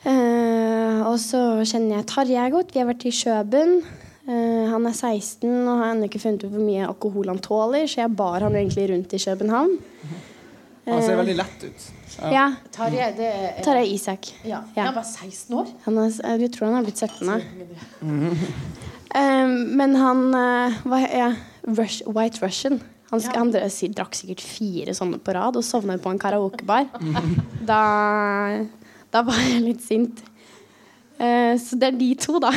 [0.07, 2.75] Eh, og så kjenner jeg Tarjei godt.
[2.75, 3.81] Vi har vært i Sjøbunn.
[4.27, 7.85] Uh, han er 16 og har ennå ikke funnet ut hvor mye alkohol han tåler,
[7.87, 9.77] så jeg bar han egentlig rundt i København.
[10.87, 11.85] Han ser veldig lett ut.
[12.21, 12.29] Ja.
[12.31, 12.42] Ja.
[12.71, 14.29] Tarjei, det er Tarjei Isak.
[14.47, 14.61] Ja.
[14.77, 14.85] Ja.
[14.87, 15.73] Han var 16 år.
[15.83, 16.12] Han er,
[16.45, 17.40] jeg tror han har blitt 17 nå.
[19.16, 19.49] Eh,
[19.81, 21.33] men han eh, hva, ja,
[21.66, 22.79] Rush, White Russian.
[23.11, 23.33] Han, Ja.
[23.38, 26.88] han dre- drakk sikkert fire sånne på rad og sovnet på en karaokebar.
[27.71, 27.83] da,
[29.14, 30.23] da var jeg litt sint.
[31.16, 32.51] Uh, så det er de to, da.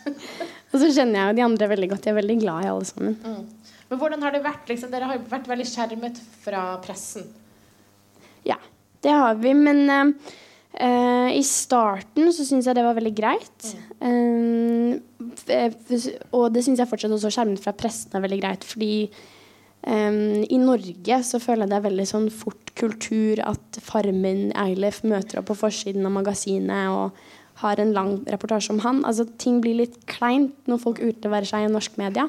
[0.72, 2.08] og så kjenner jeg jo de andre veldig godt.
[2.08, 3.46] Jeg er veldig glad i alle sammen.
[3.86, 4.66] Men hvordan har det vært?
[4.68, 4.90] Liksom?
[4.90, 7.30] Dere har vært veldig skjermet fra pressen.
[8.46, 8.58] Ja,
[9.06, 9.54] det har vi.
[9.54, 10.34] Men uh,
[10.76, 13.68] Uh, i starten så syns jeg det var veldig greit.
[14.02, 14.98] Mm.
[15.48, 18.66] Uh, og det syns jeg fortsatt også skjermet fra pressen er veldig greit.
[18.68, 18.90] Fordi
[19.82, 25.02] eh, i Norge så føler jeg det er veldig sånn fort kultur at Farmen Eilef
[25.04, 27.20] møter opp på forsiden av magasinet og
[27.62, 29.04] har en lang reportasje om han.
[29.08, 32.28] Altså Ting blir litt kleint når folk utleverer seg i norsk media.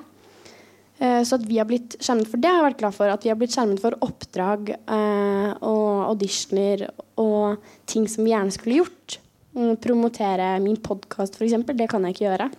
[1.01, 3.11] Uh, Så at vi har blitt skjermet for det har jeg vært glad for.
[3.11, 6.87] At vi har blitt skjermet for oppdrag uh, og auditioner
[7.19, 9.19] og ting som vi gjerne skulle gjort.
[9.57, 11.59] Um, promotere min podkast, f.eks.
[11.75, 12.49] Det kan jeg ikke gjøre.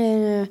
[0.00, 0.46] Eh,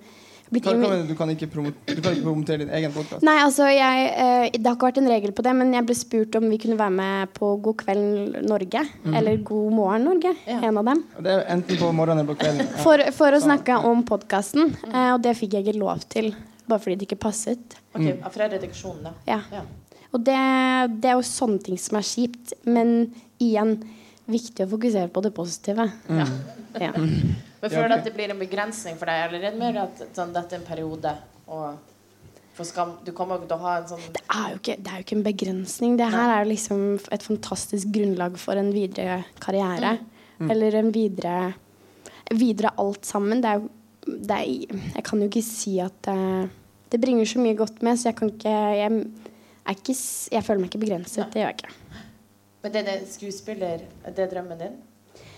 [0.53, 3.25] blitt Kan, kan, du, kan ikke promo, du kan ikke promotere din egen podkast?
[3.25, 5.97] Nei, altså jeg, eh, Det har ikke vært en regel på det, men jeg ble
[5.97, 8.85] spurt om vi kunne være med på God kveld Norge.
[9.11, 10.33] Eller God morgen Norge.
[10.47, 10.59] Ja.
[10.69, 11.03] En av dem.
[11.19, 12.67] Det er enten på morgenen eller på kvelden.
[12.73, 12.81] Ja.
[12.85, 14.73] For, for å snakke om podkasten.
[14.89, 16.31] Eh, og det fikk jeg ikke lov til,
[16.69, 17.77] bare fordi det ikke passet.
[17.93, 19.15] Ok, Fra redaksjonen, da.
[19.29, 19.41] Ja.
[19.53, 19.65] Ja.
[20.13, 20.37] Og det,
[21.01, 22.53] det er jo sånne ting som er kjipt.
[22.69, 23.79] Men igjen
[24.29, 25.87] viktig å fokusere på det positive.
[26.09, 26.27] Ja.
[26.79, 26.91] Ja.
[26.97, 29.99] Men føler du at det blir en begrensning for deg, eller er det mer at
[30.15, 31.13] sånn, dette er en periode?
[31.53, 31.75] Og
[32.53, 34.91] for skam, du kommer jo til å ha en sånn Det er jo ikke, det
[34.91, 35.95] er jo ikke en begrensning.
[35.99, 36.83] Det her er liksom
[37.15, 39.97] et fantastisk grunnlag for en videre karriere.
[40.43, 41.53] Eller en videre
[42.33, 43.41] Videre alt sammen.
[43.43, 43.69] Det er jo
[44.03, 46.47] det er, Jeg kan jo ikke si at eh,
[46.91, 49.03] det bringer så mye godt med, så jeg kan ikke Jeg,
[49.63, 49.95] er ikke,
[50.31, 51.29] jeg føler meg ikke begrenset.
[51.33, 52.01] Det gjør jeg ikke.
[52.63, 54.75] Men det, det skuespiller, er det drømmen din?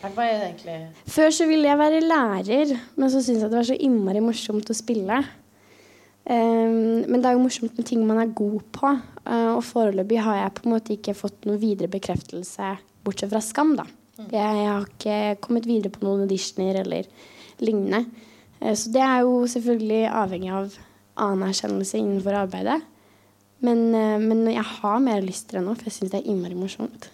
[0.06, 0.76] Hva er det egentlig
[1.10, 4.70] Før så ville jeg være lærer, men så syntes jeg det var så innmari morsomt
[4.70, 5.18] å spille.
[6.26, 8.94] Um, men det er jo morsomt med ting man er god på.
[9.26, 13.42] Uh, og foreløpig har jeg på en måte ikke fått noen videre bekreftelse, bortsett fra
[13.46, 13.88] Skam, da.
[14.22, 17.10] Jeg, jeg har ikke kommet videre på noen auditioner eller
[17.62, 18.06] lignende.
[18.62, 20.78] Uh, så det er jo selvfølgelig avhengig av
[21.26, 22.84] anerkjennelse innenfor arbeidet.
[23.66, 26.32] Men, eh, men jeg har mer lyst til det nå, for jeg syns det er
[26.32, 27.10] innmari morsomt.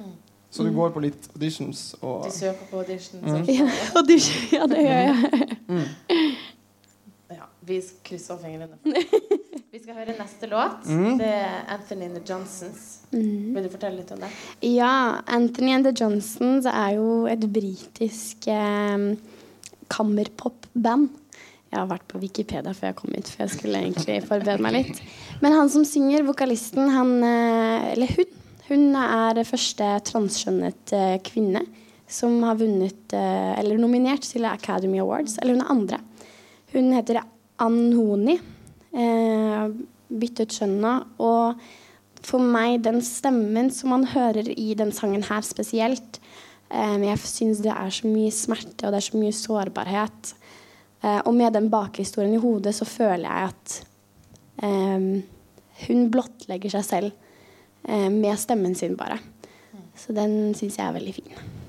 [0.52, 3.24] Så du går på litt auditions og Du søker på auditions?
[3.24, 3.46] Mm.
[3.48, 3.68] Ja,
[4.02, 5.46] audition, ja det gjør jeg.
[7.32, 8.76] Ja, vi krysser fingrene.
[9.72, 10.82] Vi skal høre neste låt.
[10.84, 11.14] Mm.
[11.16, 12.82] Det er Anthony and the Johnsons.
[13.14, 13.54] Mm.
[13.56, 14.28] Vil du fortelle litt om det?
[14.68, 19.06] Ja, Anthony and the Johnsons er jo et britisk eh,
[19.96, 21.08] kammerpop-band.
[21.72, 24.74] Jeg har vært på Wikipedia før jeg kom hit, for jeg skulle egentlig forberede meg
[24.76, 24.98] litt.
[25.40, 28.40] Men han som synger, vokalisten, han eh, Eller hun.
[28.68, 31.64] Hun er første transkjønnet eh, kvinne
[32.12, 35.38] som har vunnet eh, Eller nominert til Academy Awards.
[35.40, 36.02] Eller hun er andre.
[36.74, 37.22] Hun heter
[37.64, 38.36] Anhoni.
[40.12, 40.94] Byttet kjønn nå.
[41.24, 41.64] Og
[42.28, 46.20] for meg, den stemmen som man hører i den sangen her spesielt
[46.72, 50.36] Jeg syns det er så mye smerte, og det er så mye sårbarhet.
[51.02, 53.78] Eh, og med den bakhistorien i hodet så føler jeg at
[54.64, 55.08] eh,
[55.88, 57.12] hun blottlegger seg selv
[57.88, 59.20] eh, med stemmen sin, bare.
[59.98, 61.61] Så den syns jeg er veldig fin.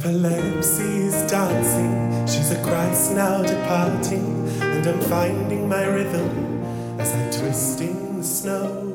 [0.00, 6.62] Epilepsy is dancing, she's a Christ now departing, and I'm finding my rhythm
[6.98, 8.86] as I twist in the snow.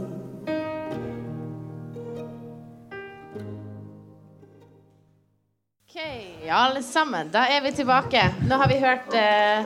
[6.50, 7.30] Alle sammen.
[7.32, 8.22] Da er vi tilbake.
[8.50, 9.66] Nå har vi hørt eh,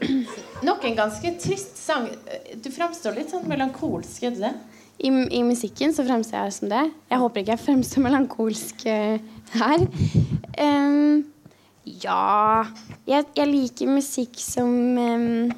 [0.68, 2.08] nok en ganske trist sang.
[2.64, 4.52] Du framstår litt sånn melankolsk, er du det?
[4.98, 6.84] I, I musikken så fremstår jeg som det.
[7.08, 9.22] Jeg håper ikke jeg fremstår melankolsk eh,
[9.56, 9.88] her.
[10.60, 11.24] Em,
[12.04, 12.66] ja
[13.08, 14.68] jeg, jeg liker musikk som
[15.00, 15.48] um,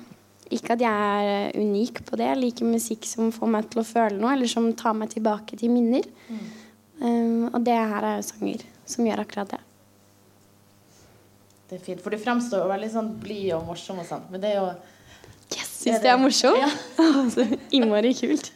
[0.53, 2.29] Ikke at jeg er unik på det.
[2.29, 5.57] Jeg liker musikk som får meg til å føle noe, eller som tar meg tilbake
[5.59, 6.07] til minner.
[7.03, 9.61] Em, og det her er jo sanger som gjør akkurat det.
[11.71, 14.27] Det er fint, For du framstår jo veldig sånn blid og morsom og sånn.
[14.29, 14.73] Men det er jo
[15.53, 16.57] Yes, Syns jeg er morsom?
[16.61, 16.69] Ja.
[17.33, 17.45] Så
[17.77, 18.53] Innmari kult.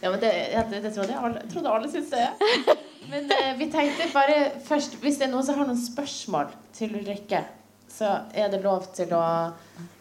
[0.00, 2.78] Ja, men det, jeg, det, det trodde jeg alle, jeg trodde alle syntes det.
[3.08, 6.92] Men eh, vi tenkte bare først Hvis det er noen som har noen spørsmål til
[7.00, 7.42] Ulrikke,
[7.90, 9.22] så er det lov til å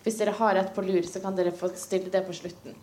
[0.03, 2.75] Hvis dere har et på lur, så kan dere få stille det på slutten.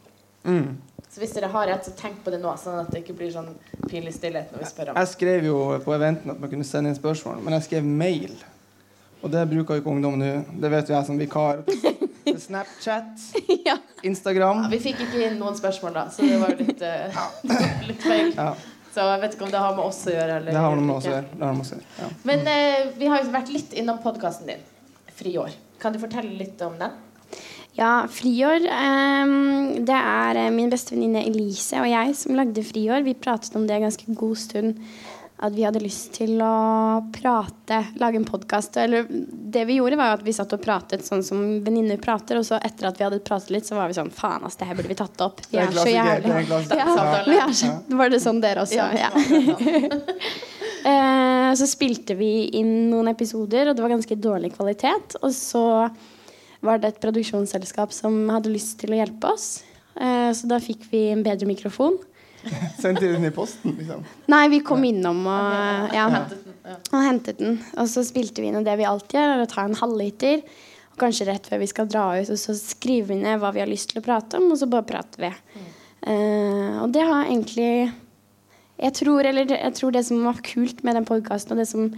[0.45, 0.77] mm.
[1.17, 3.31] Så hvis dere har et, så tenk på det nå, sånn at det ikke blir
[3.33, 3.55] sånn
[3.89, 6.91] pinlig stillhet når vi spør om Jeg skrev jo på eventen at man kunne sende
[6.93, 8.35] inn spørsmål, men jeg skrev mail.
[9.23, 10.29] Og det bruker jo ikke ungdom nå.
[10.61, 11.63] Det vet jo jeg som vikar.
[12.37, 13.25] Snapchat,
[13.69, 13.79] ja.
[14.05, 14.67] Instagram.
[14.67, 18.35] ja, Vi fikk ikke inn noen spørsmål da, så det var litt, uh, litt feil.
[18.37, 18.51] Ja,
[18.97, 20.37] Så jeg vet ikke om det har med oss å gjøre.
[20.41, 21.27] Eller, det har noe med oss å gjøre.
[21.37, 21.89] Det har med oss å gjøre.
[22.01, 22.07] Ja.
[22.31, 24.63] Men eh, vi har jo vært litt innom podkasten din,
[25.19, 25.53] Friår.
[25.83, 26.95] Kan du fortelle litt om den?
[27.77, 28.65] Ja, Friår.
[28.65, 29.35] eh,
[29.85, 33.05] det er eh, min bestevenninne Elise og jeg som lagde Friår.
[33.05, 34.81] Vi pratet om det en ganske god stund.
[35.37, 38.79] At vi hadde lyst til å prate, lage en podkast.
[39.29, 42.41] Det vi gjorde, var at vi satt og pratet sånn som venninner prater.
[42.41, 44.71] Og så etter at vi hadde pratet litt, så var vi sånn Faen, ass, det
[44.71, 45.45] her burde vi tatt opp.
[45.51, 46.41] Vi er er så jævlig ja,
[46.81, 47.23] Ja.
[47.27, 48.81] vi er så, Var det sånn dere også?
[48.81, 48.89] Ja.
[48.97, 49.11] ja.
[51.61, 55.19] så spilte vi inn noen episoder, og det var ganske dårlig kvalitet.
[55.21, 55.67] Og så
[56.65, 59.49] var det et produksjonsselskap som hadde lyst til å hjelpe oss.
[59.97, 61.99] Eh, så da fikk vi en bedre mikrofon.
[62.83, 64.07] Sendte den i posten, liksom.
[64.33, 66.07] Nei, vi kom innom og, ja,
[66.93, 67.61] og hentet den.
[67.77, 70.43] Og så spilte vi inn, og det vi alltid gjør, er å ta en halvliter.
[70.95, 73.63] Og kanskje rett før vi skal dra ut, og så skriver vi ned hva vi
[73.65, 75.33] har lyst til å prate om, og så bare prater vi.
[76.07, 77.71] Eh, og det har egentlig
[78.77, 81.89] jeg tror, eller, jeg tror det som var kult med den podkasten, og det som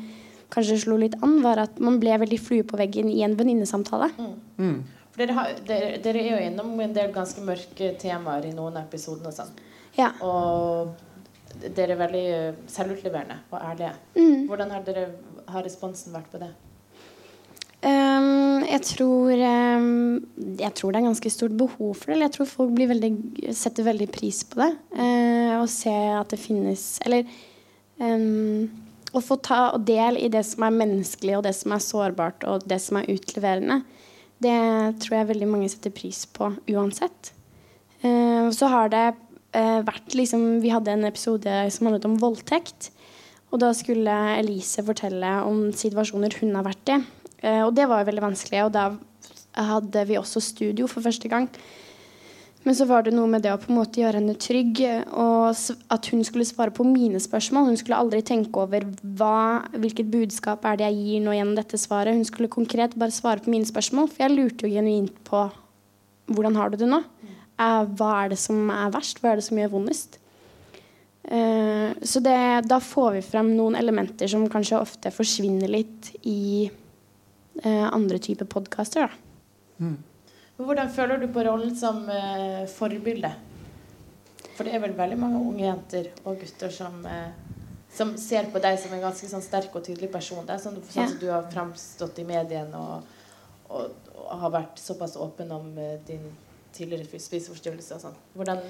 [0.55, 4.13] kanskje slo litt an, var at man ble veldig flue på veggen i en venninnesamtale.
[4.61, 4.79] Mm.
[5.11, 8.79] For dere, har, dere, dere er jo innom en del ganske mørke temaer i noen
[8.81, 9.33] episoder.
[9.33, 9.51] Og sånn.
[9.99, 10.13] Ja.
[10.23, 10.95] Og
[11.59, 13.93] dere er veldig eh, selvutleverende og ærlige.
[14.15, 14.47] Mm.
[14.49, 15.07] Hvordan har, dere,
[15.51, 16.53] har responsen vært på det?
[17.79, 20.17] Um, jeg, tror, um,
[20.59, 22.17] jeg tror det er ganske stort behov for det.
[22.17, 23.13] Eller jeg tror folk blir veldig,
[23.55, 24.73] setter veldig pris på det.
[24.95, 27.27] Uh, og se at det finnes Eller
[28.03, 28.67] um,
[29.15, 32.67] å få ta del i det som er menneskelig, og det som er sårbart, og
[32.69, 33.81] det som er utleverende.
[34.43, 34.59] Det
[35.03, 37.33] tror jeg veldig mange setter pris på uansett.
[38.03, 42.91] Uh, så har det eh, vært liksom Vi hadde en episode som handlet om voldtekt.
[43.49, 46.99] Og da skulle Elise fortelle om situasjoner hun har vært i.
[47.41, 48.67] Eh, og det var veldig vanskelig.
[48.67, 48.91] Og da
[49.59, 51.49] hadde vi også studio for første gang.
[52.67, 54.81] Men så var det noe med det å på en måte gjøre henne trygg,
[55.15, 55.55] og
[55.95, 57.71] at hun skulle svare på mine spørsmål.
[57.71, 58.85] Hun skulle aldri tenke over
[59.17, 62.19] hva, hvilket budskap er det jeg gir nå gjennom dette svaret.
[62.19, 65.47] Hun skulle konkret bare svare på mine spørsmål, for jeg lurte jo genuint på
[66.35, 67.01] hvordan har du det nå?
[67.59, 69.21] Eh, hva er det som er verst?
[69.23, 70.19] Hva er det som gjør vondest?
[71.25, 72.39] Eh, så det,
[72.71, 78.49] da får vi frem noen elementer som kanskje ofte forsvinner litt i eh, andre typer
[78.49, 79.11] podkaster.
[79.83, 79.99] Mm.
[80.59, 83.29] Hvordan føler du på rollen som uh, forbilde?
[84.57, 86.97] For det er vel veldig mange unge jenter og gutter som,
[87.95, 90.43] som ser på deg som en ganske sånn sterk og tydelig person.
[90.49, 91.07] Det er sånn, sånn Ja.
[91.13, 93.15] som du har framstått i mediene og,
[93.71, 95.71] og, og har vært såpass åpen om
[96.11, 96.27] din
[96.79, 98.21] tidligere spiseforstyrrelser og sånn.
[98.39, 98.63] Hvordan,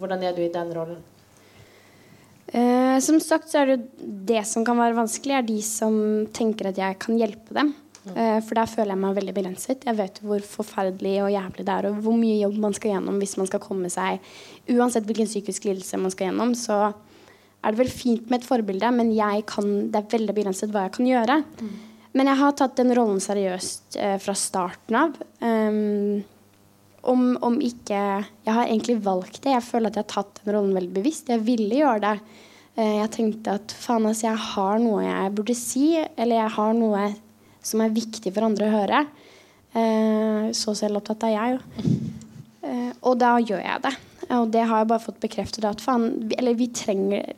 [0.00, 1.02] hvordan er du i den rollen?
[2.52, 5.94] Eh, som sagt så er det jo det som kan være vanskelig, er de som
[6.36, 7.72] tenker at jeg kan hjelpe dem.
[8.02, 9.86] Eh, for der føler jeg meg veldig begrenset.
[9.86, 13.20] Jeg vet hvor forferdelig og jævlig det er, og hvor mye jobb man skal gjennom
[13.22, 14.18] hvis man skal komme seg
[14.72, 16.92] Uansett hvilken psykisk lidelse man skal gjennom, så
[17.62, 19.14] er det vel fint med et forbilde, men
[19.46, 21.38] kan, det er veldig begrenset hva jeg kan gjøre.
[22.12, 25.14] Men jeg har tatt den rollen seriøst eh, fra starten av.
[25.40, 26.22] Um,
[27.02, 29.54] om, om ikke Jeg har egentlig valgt det.
[29.56, 31.30] Jeg føler at jeg har tatt den rollen veldig bevisst.
[31.32, 32.16] Jeg ville gjøre det.
[32.76, 36.72] Eh, jeg tenkte at faen, altså, jeg har noe jeg burde si, eller jeg har
[36.78, 37.04] noe
[37.62, 39.02] som er viktig for andre å høre.
[39.72, 41.92] Eh, så selvopptatt er jeg jo.
[42.62, 43.94] Eh, og da gjør jeg det.
[44.32, 47.34] Og det har jeg bare fått bekreftet at faen Eller vi trenger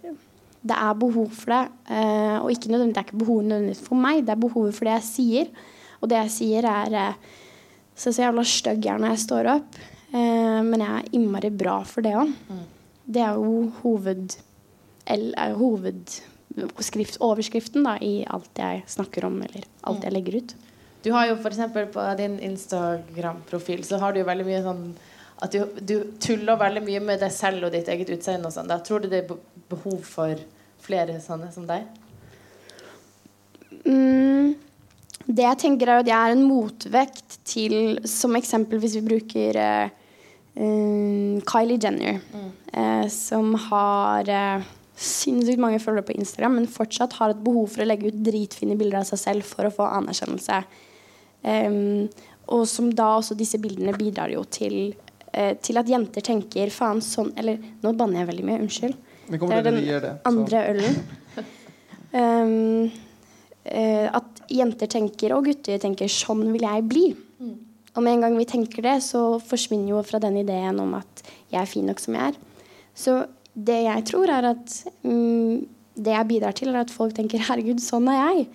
[0.62, 1.62] Det er behov for det.
[2.38, 5.50] Og det er ikke behov nødvendigvis for meg, det er behovet for det jeg sier.
[6.00, 7.16] Og det jeg sier, er
[7.95, 9.79] så så jævla stygg jeg er når jeg står opp.
[10.15, 12.35] Eh, men jeg er innmari bra for det òg.
[13.05, 14.37] Det er jo hoved...
[15.05, 20.55] Eller er hovedskrift, overskriften da, i alt jeg snakker om, eller alt jeg legger ut.
[21.05, 21.59] Du har jo f.eks.
[21.93, 24.87] på din Instagram-profil så har du jo veldig mye sånn
[25.45, 28.71] at du, du tuller veldig mye med deg selv og ditt eget utseende og sånn.
[28.71, 29.37] Da tror du det er
[29.69, 30.41] behov for
[30.85, 31.85] flere sånne som deg?
[33.85, 34.55] Mm,
[35.27, 37.75] det jeg tenker er at jeg er en motvekt til
[38.09, 39.93] Som eksempel hvis vi bruker eh,
[40.55, 42.21] eh, Kylie Jenner,
[42.73, 47.85] eh, som har eh, sinnssykt mange følgere på Instagram, men fortsatt har et behov for
[47.85, 50.61] å legge ut dritfine bilder av seg selv for å få anerkjennelse.
[51.45, 52.07] Um,
[52.55, 54.95] og som da også disse bildene bidrar jo til,
[55.35, 58.95] uh, til at jenter tenker faen sånn Eller nå banner jeg veldig mye, unnskyld.
[59.29, 60.15] Det er den det.
[60.31, 60.97] Andre ølen.
[62.15, 62.89] Um,
[63.67, 67.07] uh, at jenter tenker, og gutter tenker, sånn vil jeg bli.
[67.95, 71.23] Og med en gang vi tenker det, så forsvinner jo fra den ideen om at
[71.53, 72.39] jeg er fin nok som jeg er.
[72.95, 73.17] Så
[73.55, 75.63] det jeg tror, er at mm,
[75.95, 78.49] det jeg bidrar til, er at folk tenker 'herregud, sånn er jeg'.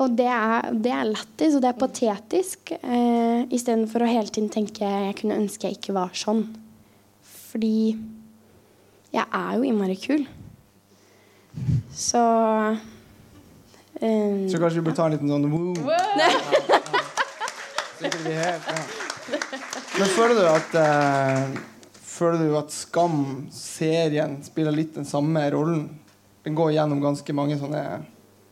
[0.00, 2.72] Og det er, det er lættis, og det er patetisk.
[2.72, 6.46] Eh, Istedenfor å hele tiden tenke 'jeg kunne ønske jeg ikke var sånn'.
[7.22, 7.96] Fordi
[9.12, 10.26] jeg er jo innmari kul.
[11.92, 12.20] Så
[14.00, 15.74] eh, Så kanskje vi burde ta en liten sånn woo.
[15.76, 15.84] Så
[18.00, 19.38] Ja, det blir helt, ja.
[19.98, 21.58] Men føler du at uh,
[22.00, 25.86] Føler du at Skam-serien spiller litt den samme rollen?
[26.44, 27.84] Den går gjennom ganske mange sånne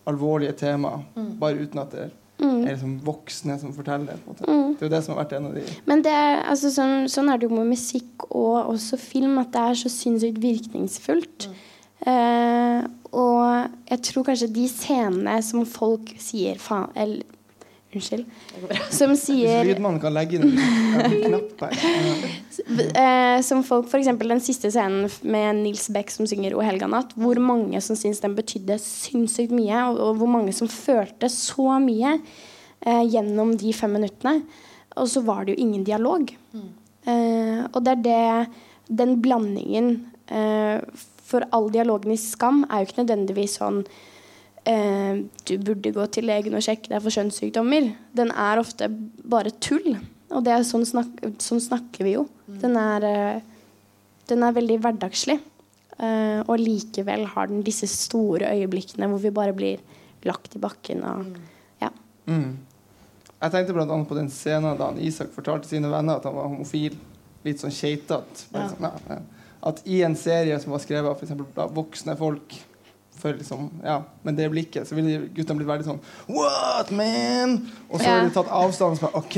[0.08, 1.02] alvorlige temaer,
[1.40, 2.06] bare uten at det
[2.40, 2.62] mm.
[2.62, 4.20] er liksom voksne som forteller.
[4.24, 4.78] På en måte.
[4.78, 7.08] Det er jo det som har vært en av de Men det, er- altså, sånn,
[7.12, 11.48] sånn er det jo med musikk og også film, at det er så sinnssykt virkningsfullt.
[12.08, 17.24] Eh, og jeg tror kanskje de scenene som folk sier faen Eller
[17.94, 18.26] unnskyld.
[18.92, 22.26] Som sier lydmannen kan legge inn en, knapp her.
[22.68, 24.10] Eh, Som folk F.eks.
[24.20, 27.16] den siste scenen med Nils Beck som synger 'O helga natt'.
[27.16, 31.78] Hvor mange som syns den betydde sinnssykt mye, og, og hvor mange som følte så
[31.80, 32.18] mye
[32.84, 34.42] eh, gjennom de fem minuttene.
[34.98, 36.28] Og så var det jo ingen dialog.
[37.08, 38.48] Eh, og det er det
[38.88, 40.80] Den blandingen eh,
[41.28, 43.82] For all dialogen i Skam er jo ikke nødvendigvis sånn
[44.68, 47.92] eh, Du burde gå til legen og sjekke deg for kjønnssykdommer.
[48.16, 49.98] Den er ofte bare tull.
[50.28, 51.12] Og det er sånn, snak
[51.42, 52.26] sånn snakker vi jo.
[52.48, 53.70] Den er, eh,
[54.28, 55.38] den er veldig hverdagslig.
[55.98, 59.80] Eh, og likevel har den disse store øyeblikkene hvor vi bare blir
[60.28, 61.02] lagt i bakken.
[61.04, 61.38] Og,
[61.82, 61.90] ja.
[62.28, 62.58] Mm.
[63.38, 66.36] Jeg tenkte blant annet på den scenen da han Isak fortalte sine venner at han
[66.36, 66.96] var homofil.
[67.44, 68.48] Litt sånn keitete.
[68.52, 68.68] Ja.
[68.72, 69.20] Sånn, ja, ja.
[69.66, 72.58] At i en serie som var skrevet av for voksne folk
[73.18, 75.98] for liksom, ja, Med det blikket så ville guttene blitt veldig sånn
[76.30, 77.56] What, man?
[77.88, 79.36] Og så har de tatt avstand og så bare OK,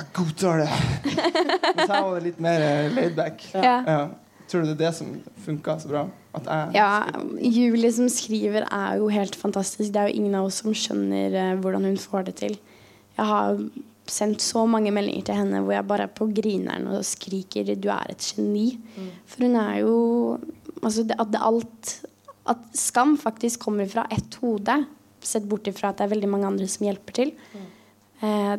[0.00, 0.70] jeg godtar det.
[1.76, 3.42] Mens her var det litt mer eh, laid back.
[3.52, 3.74] Ja.
[3.84, 4.00] Ja.
[4.48, 5.10] Tror du det er det som
[5.44, 6.06] funka så bra?
[6.34, 6.88] At jeg Ja,
[7.42, 9.92] Julie som skriver er jo helt fantastisk.
[9.92, 12.56] Det er jo ingen av oss som skjønner eh, hvordan hun får det til.
[13.18, 13.60] Jeg har
[14.10, 17.88] sendt så mange meldinger til henne hvor jeg bare er på grineren og skriker 'du
[17.88, 18.78] er et geni'.
[19.26, 20.38] For hun er jo
[20.82, 22.06] altså det, At det alt
[22.48, 24.86] At skam faktisk kommer fra ett hode,
[25.20, 27.32] sett bort ifra at det er veldig mange andre som hjelper til,
[28.22, 28.56] eh,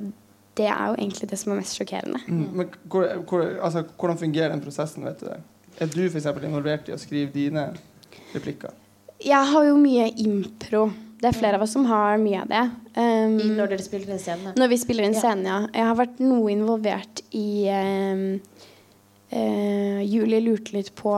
[0.55, 2.19] det er jo egentlig det som er mest sjokkerende.
[2.27, 2.47] Mm.
[2.53, 5.03] Men hvor, hvor, altså, hvordan fungerer den prosessen?
[5.03, 5.39] vet du det?
[5.79, 7.73] Er du for involvert i å skrive dine
[8.35, 8.69] replikker?
[9.25, 10.91] Jeg har jo mye impro.
[11.21, 12.61] Det er flere av oss som har mye av det.
[12.97, 14.55] Um, når dere spiller inn scenen?
[14.57, 15.21] Når vi spiller inn Ja.
[15.21, 15.59] scenen, ja.
[15.77, 18.23] Jeg har vært noe involvert i um,
[19.29, 21.13] uh, Julie lurte litt på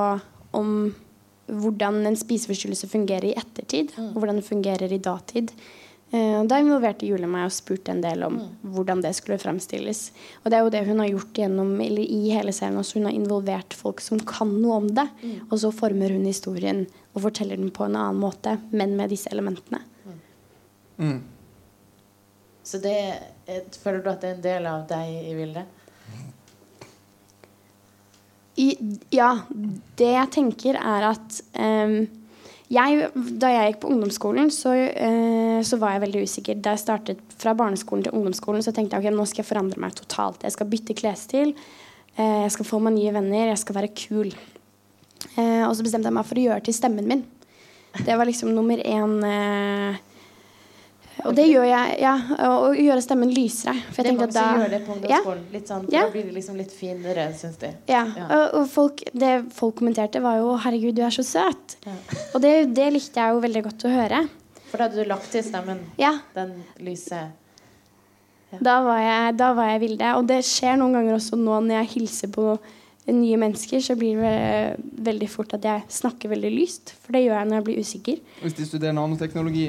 [0.60, 0.74] om
[1.48, 5.54] hvordan en spiseforstyrrelse fungerer i ettertid, og hvordan det fungerer i datid.
[6.14, 8.42] Uh, da involverte Julie meg og spurte en del om
[8.76, 10.12] hvordan det skulle fremstilles.
[10.44, 13.00] Og det er jo det hun har gjort gjennom, eller i hele serien også.
[13.00, 15.08] Hun har involvert folk som kan noe om det.
[15.50, 16.84] Og så former hun historien
[17.16, 19.80] og forteller den på en annen måte, men med disse elementene.
[20.98, 21.22] Mm.
[22.64, 25.64] Så det er, føler du at det er en del av deg i Vilde?
[28.54, 28.68] I,
[29.10, 29.32] ja,
[29.98, 32.04] det jeg tenker er at um,
[32.74, 33.08] jeg,
[33.42, 36.62] Da jeg gikk på ungdomsskolen, så, eh, så var jeg veldig usikker.
[36.64, 39.82] Da jeg startet fra barneskolen til ungdomsskolen, så tenkte jeg ok, nå skal jeg forandre
[39.84, 40.42] meg totalt.
[40.42, 41.54] Jeg skal bytte klesstil,
[42.16, 44.32] eh, jeg skal få meg nye venner, jeg skal være kul.
[45.38, 47.24] Eh, og så bestemte jeg meg for å gjøre til stemmen min.
[48.00, 49.20] Det var liksom nummer én.
[49.28, 50.02] Eh,
[51.24, 52.14] og det gjør jeg, ja.
[52.50, 53.76] Å gjøre stemmen lysere.
[53.94, 55.44] For jeg det er at da, som gjør det på ungdomsskolen.
[55.54, 56.06] Litt sånn, Ja.
[56.08, 57.74] Da blir det liksom litt finere, syns de.
[57.88, 58.26] Ja, Ja.
[58.38, 61.78] og, og folk, det folk kommenterte, var jo 'herregud, du er så søt'.
[61.86, 61.94] Ja.
[62.34, 64.28] Og det, det likte jeg jo veldig godt å høre.
[64.72, 67.30] For da hadde du lagt til stemmen Ja, den lyse
[68.62, 70.14] da var jeg, da var jeg Vilde.
[70.20, 72.58] Og det skjer noen ganger også nå når jeg hilser på
[73.14, 76.94] nye mennesker, så blir det veldig fort at jeg snakker veldig lyst.
[77.04, 78.22] For det gjør jeg når jeg blir usikker.
[78.44, 79.66] Hvis de studerer nanoteknologi,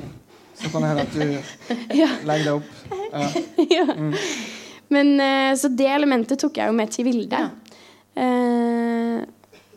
[0.58, 1.24] så kan det hende at du
[2.02, 2.08] Ja.
[2.24, 2.68] legger deg opp.
[3.12, 3.28] Ja.
[3.78, 3.86] ja.
[4.94, 7.40] Men eh, Så det elementet tok jeg jo med til Vilde.
[7.44, 7.50] Ja.
[8.24, 9.24] Eh,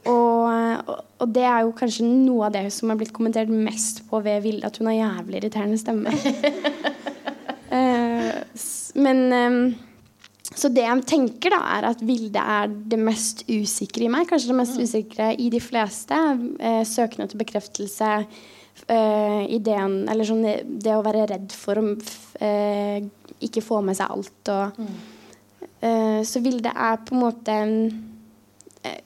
[0.07, 4.03] og, og- og det er jo kanskje noe av det som har blitt kommentert mest
[4.11, 6.13] på ved Vilde, at hun har jævlig irriterende stemme.
[7.69, 9.73] Eh, s- men eh,
[10.55, 14.29] Så det jeg tenker, da, er at Vilde er det mest usikre i meg.
[14.29, 16.15] Kanskje det mest usikre i de fleste.
[16.63, 18.11] Eh, søkende til bekreftelse.
[18.87, 21.85] Eh, ideen Eller sånn det å være redd for å
[22.43, 23.03] eh,
[23.43, 24.81] ikke få med seg alt og
[25.81, 27.59] eh, Så Vilde er på en måte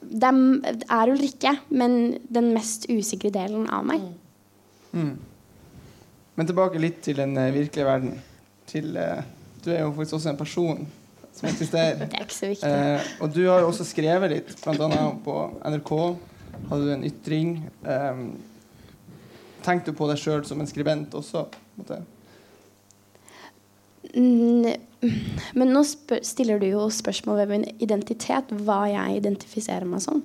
[0.01, 4.03] Det er, er Ulrikke, men den mest usikre delen av meg.
[4.91, 5.15] Mm.
[6.38, 8.19] Men tilbake litt til den virkelige verden.
[8.69, 8.91] Til,
[9.63, 10.84] du er jo faktisk også en person
[11.36, 12.05] som eksisterer.
[12.11, 12.69] Det er ikke så viktig.
[12.69, 15.03] Eh, og du har jo også skrevet litt, bl.a.
[15.26, 15.93] på NRK.
[16.69, 17.53] Hadde du en ytring.
[17.88, 18.24] Eh,
[19.64, 21.45] tenkte du på deg sjøl som en skribent også?
[24.12, 24.68] Mm,
[25.57, 30.22] Men nå stiller du jo spørsmål ved min identitet, hva jeg identifiserer meg som.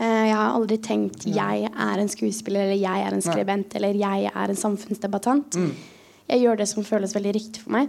[0.00, 3.92] Eh, Jeg har aldri tenkt 'jeg er en skuespiller', eller 'jeg er en skribent', eller
[3.92, 5.56] 'jeg er en samfunnsdebattant'.
[5.56, 5.74] Mm.
[6.28, 7.88] Jeg gjør det som føles veldig riktig for meg.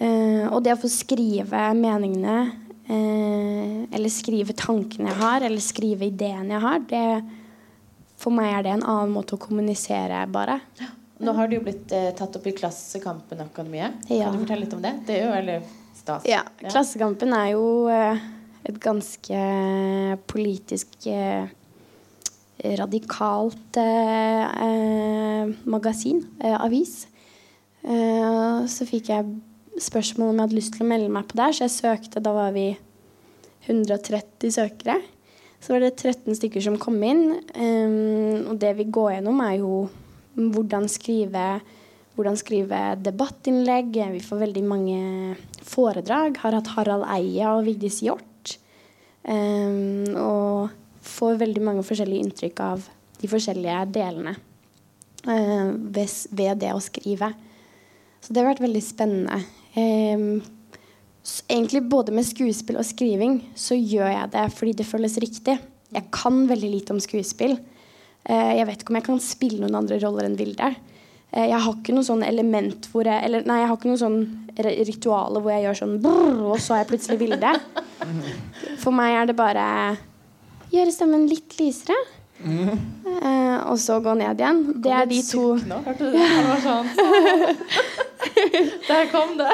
[0.00, 2.52] Uh, og det å få skrive meningene,
[2.88, 7.24] uh, eller skrive tankene jeg har, eller skrive ideene jeg har, det,
[8.20, 10.58] for meg er det en annen måte å kommunisere, bare.
[11.20, 14.04] Nå har det jo blitt eh, tatt opp i Klassekampen Akademiet.
[14.08, 14.28] Ja.
[14.28, 14.92] Kan du fortelle litt om det?
[15.08, 15.56] Det er jo veldig
[15.98, 16.28] stas.
[16.28, 18.22] Ja, Klassekampen er jo eh,
[18.68, 19.42] et ganske
[20.30, 21.48] politisk eh,
[22.80, 27.06] radikalt eh, eh, magasin, eh, avis.
[27.84, 29.28] Eh, så fikk jeg
[29.80, 32.24] spørsmål om jeg hadde lyst til å melde meg på der, så jeg søkte.
[32.24, 32.66] Da var vi
[33.68, 34.98] 130 søkere.
[35.60, 37.26] Så var det 13 stykker som kom inn.
[37.54, 39.74] Um, og det vi går gjennom, er jo
[40.40, 41.60] hvordan skrive
[42.20, 43.96] hvordan skrive debattinnlegg.
[44.12, 45.00] Vi får veldig mange
[45.64, 46.36] foredrag.
[46.42, 48.56] Har hatt Harald Eia og Vigdis Hjort.
[49.24, 52.86] Um, og får veldig mange forskjellige inntrykk av
[53.20, 54.32] de forskjellige delene
[55.28, 57.32] uh, ved, ved det å skrive.
[58.20, 59.40] Så det har vært veldig spennende.
[59.76, 60.40] Um,
[61.48, 65.58] egentlig både med skuespill og skriving så gjør jeg det fordi det føles riktig.
[65.90, 67.58] Jeg kan veldig lite om skuespill.
[68.24, 70.70] Eh, jeg vet ikke om jeg kan spille noen andre roller enn Vilde.
[71.30, 74.00] Eh, jeg har ikke noe sånn element hvor jeg Eller nei, jeg har ikke noe
[74.00, 74.20] sånn
[74.60, 77.52] ritual hvor jeg gjør sånn brrr, og så er jeg plutselig Vilde.
[78.82, 79.66] For meg er det bare
[80.72, 81.98] gjøre stemmen litt lysere.
[82.40, 82.72] Mm.
[83.68, 84.60] og så gå ned igjen.
[84.80, 86.24] Det er de to hørte du det?
[86.24, 86.88] Det var sånn.
[88.88, 89.50] Der kom det.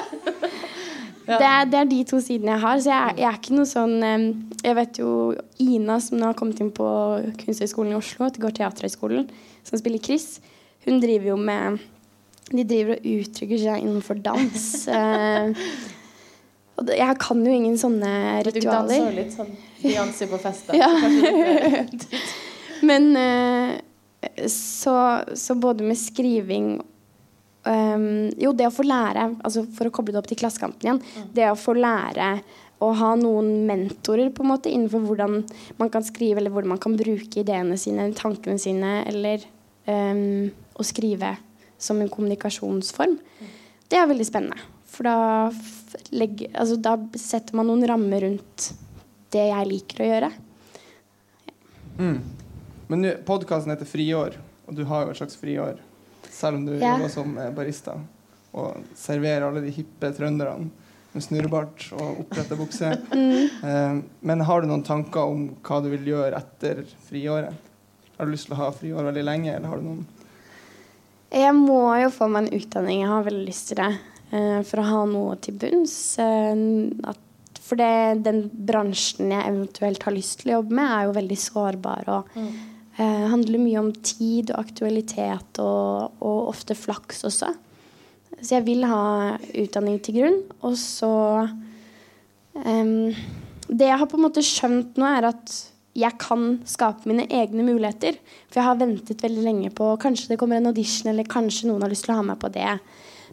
[1.27, 1.39] Ja.
[1.41, 2.79] det, er, det er de to sidene jeg har.
[2.85, 3.97] Så jeg, er- jeg er ikke noe sånn
[4.63, 5.11] Jeg vet jo
[5.65, 6.87] Ina, som nå har kommet inn på
[7.41, 9.27] Kunsthøgskolen i Oslo, til går Teaterhøgskolen,
[9.67, 10.41] som spiller Chris,
[10.87, 11.81] hun driver jo med
[12.53, 14.67] De driver og uttrykker seg innenfor dans.
[14.97, 15.53] Eh,
[16.77, 18.11] Og jeg kan jo ingen sånne
[18.45, 18.53] ritualer.
[18.61, 20.67] Du danser litt sånn Beyoncé på fest.
[20.69, 20.77] da.
[20.77, 20.91] Ja.
[22.89, 23.79] Men eh,
[24.53, 24.97] så,
[25.35, 26.75] så både med skriving
[27.71, 31.03] ehm, Jo, det å få lære, altså for å koble det opp til Klassekampen igjen,
[31.35, 32.37] det å få lære
[32.85, 35.39] å ha noen mentorer på en måte innenfor hvordan
[35.79, 39.45] man kan skrive, eller hvordan man kan bruke ideene sine, tankene sine, eller
[39.89, 41.37] um, å skrive
[41.81, 43.17] som en kommunikasjonsform,
[43.89, 44.61] det er veldig spennende.
[44.93, 45.17] For da,
[46.13, 48.71] legger, altså, da setter man noen rammer rundt
[49.33, 50.31] det jeg liker å gjøre.
[51.97, 52.19] Mm.
[52.93, 54.37] Men podkasten heter Friår,
[54.69, 55.81] og du har jo et slags friår.
[56.37, 56.95] Selv om du Ja.
[56.97, 57.95] jobber som eh, barista
[58.57, 60.69] og serverer alle de hippe trønderne
[61.17, 62.91] med snurrebart og oppretta bukse.
[63.67, 67.55] Eh, men har du noen tanker om hva du vil gjøre etter friåret?
[68.19, 70.05] Har du lyst til å ha friår veldig lenge, eller har du noen
[71.33, 73.01] Jeg må jo få meg en utdanning.
[73.03, 73.91] Jeg har veldig lyst til det.
[74.33, 76.17] eh, for å ha noe til bunns.
[77.67, 81.39] For det, den bransjen jeg eventuelt har lyst til å jobbe med, er jo veldig
[81.43, 82.09] sårbar.
[82.15, 82.39] Og
[82.99, 87.53] eh, handler mye om tid og aktualitet, og, og ofte flaks også.
[88.37, 90.43] Så jeg vil ha utdanning til grunn.
[90.67, 91.15] Og så
[92.61, 93.25] eh,
[93.67, 95.57] Det jeg har på en måte skjønt nå, er at
[95.97, 98.19] jeg kan skape mine egne muligheter.
[98.51, 101.87] For jeg har ventet veldig lenge på kanskje det kommer en audition, eller kanskje noen
[101.87, 102.77] har lyst til å ha meg på det.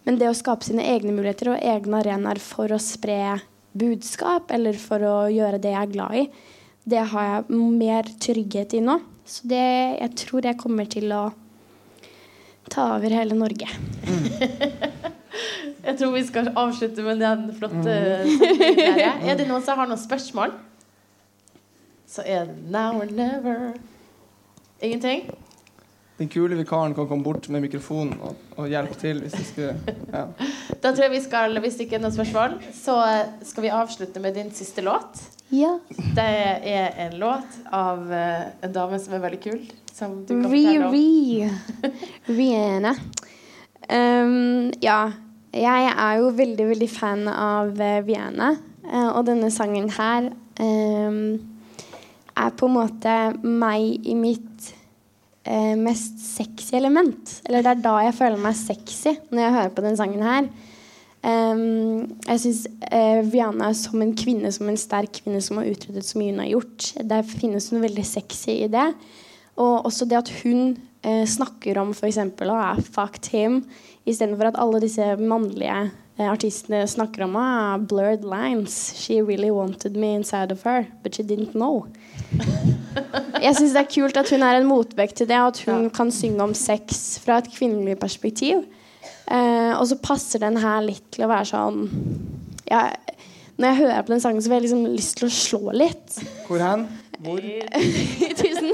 [0.08, 3.40] Men det å skape sine egne muligheter og egne arenaer for å spre
[3.76, 6.28] budskap, eller for å gjøre det jeg er glad i,
[6.88, 9.00] det har jeg mer trygghet i nå.
[9.26, 9.64] Så det,
[10.02, 11.24] jeg tror jeg kommer til å
[12.72, 13.70] ta over hele Norge.
[15.84, 18.22] Jeg tror vi skal avslutte med den flotte der.
[19.28, 20.54] Er det noen som har noen spørsmål?
[22.08, 23.74] Så er det now or never.
[24.80, 25.26] Ingenting?
[26.18, 29.96] Den kule vikaren kan komme bort med mikrofonen og, og hjelpe til hvis det skulle
[30.14, 30.28] ja.
[30.84, 32.98] Da tror jeg vi skal, Hvis det ikke er noen spørsmål, så
[33.48, 35.22] skal vi avslutte med din siste låt.
[35.54, 35.80] Ja.
[35.90, 36.26] Det
[36.70, 39.60] er en låt av eh, en dame som er veldig kul.
[39.94, 40.94] Som du kan fortelle om.
[40.94, 41.50] Riri.
[42.30, 42.96] Rihanna.
[43.90, 45.00] Um, ja.
[45.54, 48.56] Jeg er jo veldig, veldig fan av Vienna.
[48.90, 51.20] eh, og denne sangen her um,
[52.34, 54.74] er på en måte meg i mitt
[55.44, 57.40] eh, mest sexy element.
[57.48, 60.48] Eller det er da jeg føler meg sexy, når jeg hører på den sangen her.
[61.24, 66.04] Um, jeg syns uh, Viana som en kvinne, som en sterk kvinne som har utrettet
[66.04, 68.90] så mye hun har gjort, det finnes noe veldig sexy i det.
[69.56, 70.74] Og også det at hun
[71.06, 72.18] eh, snakker om f.eks.
[72.18, 73.62] å ah, 'fucked him',
[74.10, 75.92] istedenfor at alle disse mannlige eh,
[76.22, 78.94] artistene snakker om er 'blurred lines'.
[78.94, 81.88] 'She really wanted me inside of her, but she didn't know'.
[83.44, 85.90] Jeg syns det er kult at hun er en motvekt til det, og at hun
[85.90, 88.64] kan synge om sex fra et kvinnelig perspektiv.
[89.32, 91.78] Eh, og så passer den her litt til å være sånn
[92.68, 92.90] ja,
[93.56, 96.18] Når jeg hører på den sangen, så får jeg liksom lyst til å slå litt.
[96.48, 96.88] Hvor hen?
[97.24, 97.40] Hvor?
[98.42, 98.72] Tusen.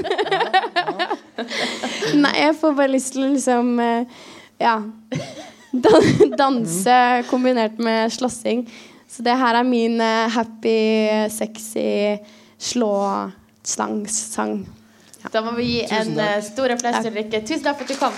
[2.18, 4.20] Nei, jeg får bare lyst til å liksom eh,
[4.60, 4.74] Ja.
[5.70, 6.02] Dan
[6.38, 8.70] danse kombinert med slåssing.
[9.10, 12.16] Så det her er min eh, happy, sexy
[12.60, 14.68] slå-slangsang.
[15.32, 17.40] Da må vi gi en eh, stor applaus til Rikke.
[17.46, 18.12] Tusen takk for at du kom.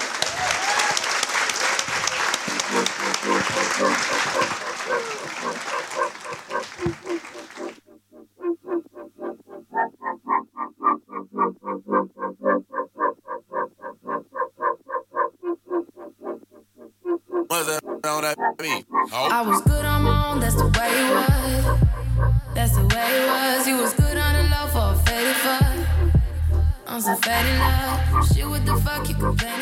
[18.68, 18.84] On?
[19.12, 19.28] Oh.
[19.30, 21.80] I was good on my own, that's the way it was.
[22.54, 23.66] That's the way it was.
[23.66, 25.62] You was good on the low for a faded fuck.
[26.86, 28.28] On some faded love.
[28.28, 29.61] Shit, what the fuck you complaining?